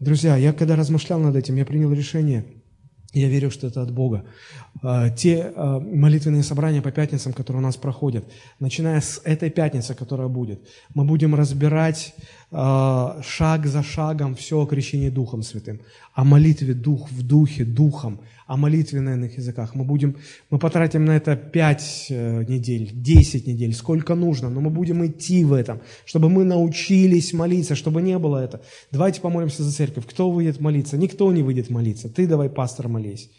[0.00, 2.44] Друзья, я когда размышлял над этим, я принял решение–
[3.16, 4.24] я верю, что это от Бога.
[4.82, 8.24] А, те а, молитвенные собрания по пятницам, которые у нас проходят,
[8.60, 10.60] начиная с этой пятницы, которая будет,
[10.94, 12.14] мы будем разбирать
[12.50, 15.80] шаг за шагом все о крещении Духом Святым,
[16.14, 19.74] о молитве Дух в Духе, Духом, о молитве на иных языках.
[19.74, 20.16] Мы, будем,
[20.50, 25.44] мы потратим на это 5 э, недель, 10 недель, сколько нужно, но мы будем идти
[25.44, 28.62] в этом, чтобы мы научились молиться, чтобы не было это.
[28.92, 30.06] Давайте помолимся за церковь.
[30.06, 30.96] Кто выйдет молиться?
[30.96, 32.08] Никто не выйдет молиться.
[32.08, 33.30] Ты давай, пастор, молись.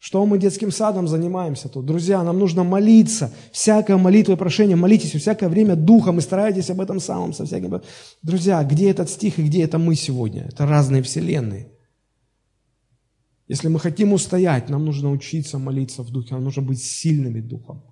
[0.00, 1.84] Что мы детским садом занимаемся тут?
[1.84, 3.30] Друзья, нам нужно молиться.
[3.52, 7.82] Всякая молитва и прошение, молитесь всякое время духом и старайтесь об этом самом со всяким...
[8.22, 10.46] Друзья, где этот стих и где это мы сегодня?
[10.48, 11.70] Это разные вселенные.
[13.46, 17.82] Если мы хотим устоять, нам нужно учиться молиться в Духе, нам нужно быть сильными Духом.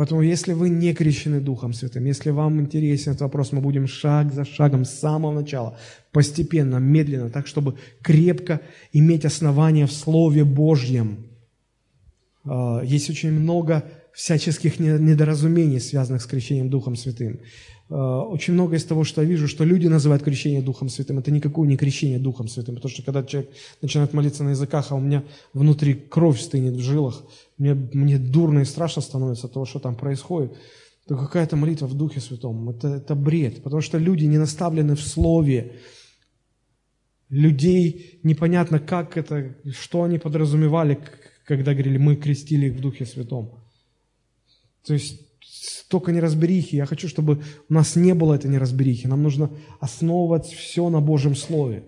[0.00, 4.32] Поэтому, если вы не крещены Духом Святым, если вам интересен этот вопрос, мы будем шаг
[4.32, 5.76] за шагом с самого начала,
[6.10, 8.62] постепенно, медленно, так, чтобы крепко
[8.94, 11.26] иметь основание в Слове Божьем.
[12.46, 17.40] А, есть очень много всяческих недоразумений, связанных с крещением Духом Святым.
[17.90, 21.30] Э, очень много из того, что я вижу, что люди называют крещение Духом Святым, это
[21.30, 23.50] никакое не крещение Духом Святым, потому что когда человек
[23.82, 27.22] начинает молиться на языках, а у меня внутри кровь стынет в жилах,
[27.60, 30.56] мне, мне дурно и страшно становится от того, что там происходит,
[31.06, 35.02] то какая-то молитва в Духе Святом, это, это бред, потому что люди не наставлены в
[35.02, 35.76] Слове,
[37.28, 40.98] людей непонятно, как это, что они подразумевали,
[41.44, 43.50] когда говорили, мы крестили их в Духе Святом.
[44.86, 46.76] То есть столько неразберихи.
[46.76, 49.06] Я хочу, чтобы у нас не было этой неразберихи.
[49.06, 49.50] Нам нужно
[49.80, 51.84] основывать все на Божьем Слове.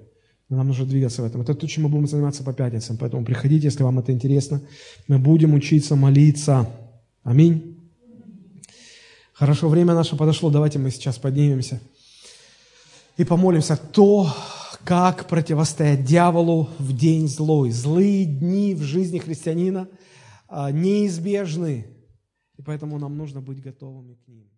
[0.56, 1.40] Нам нужно двигаться в этом.
[1.40, 2.98] Это то, чем мы будем заниматься по пятницам.
[2.98, 4.60] Поэтому приходите, если вам это интересно.
[5.08, 6.68] Мы будем учиться молиться.
[7.22, 7.78] Аминь.
[9.32, 10.50] Хорошо, время наше подошло.
[10.50, 11.80] Давайте мы сейчас поднимемся
[13.16, 13.78] и помолимся.
[13.78, 14.30] То,
[14.84, 17.70] как противостоять дьяволу в день злой.
[17.70, 19.88] Злые дни в жизни христианина
[20.48, 21.86] а, неизбежны.
[22.58, 24.51] И поэтому нам нужно быть готовыми к ним.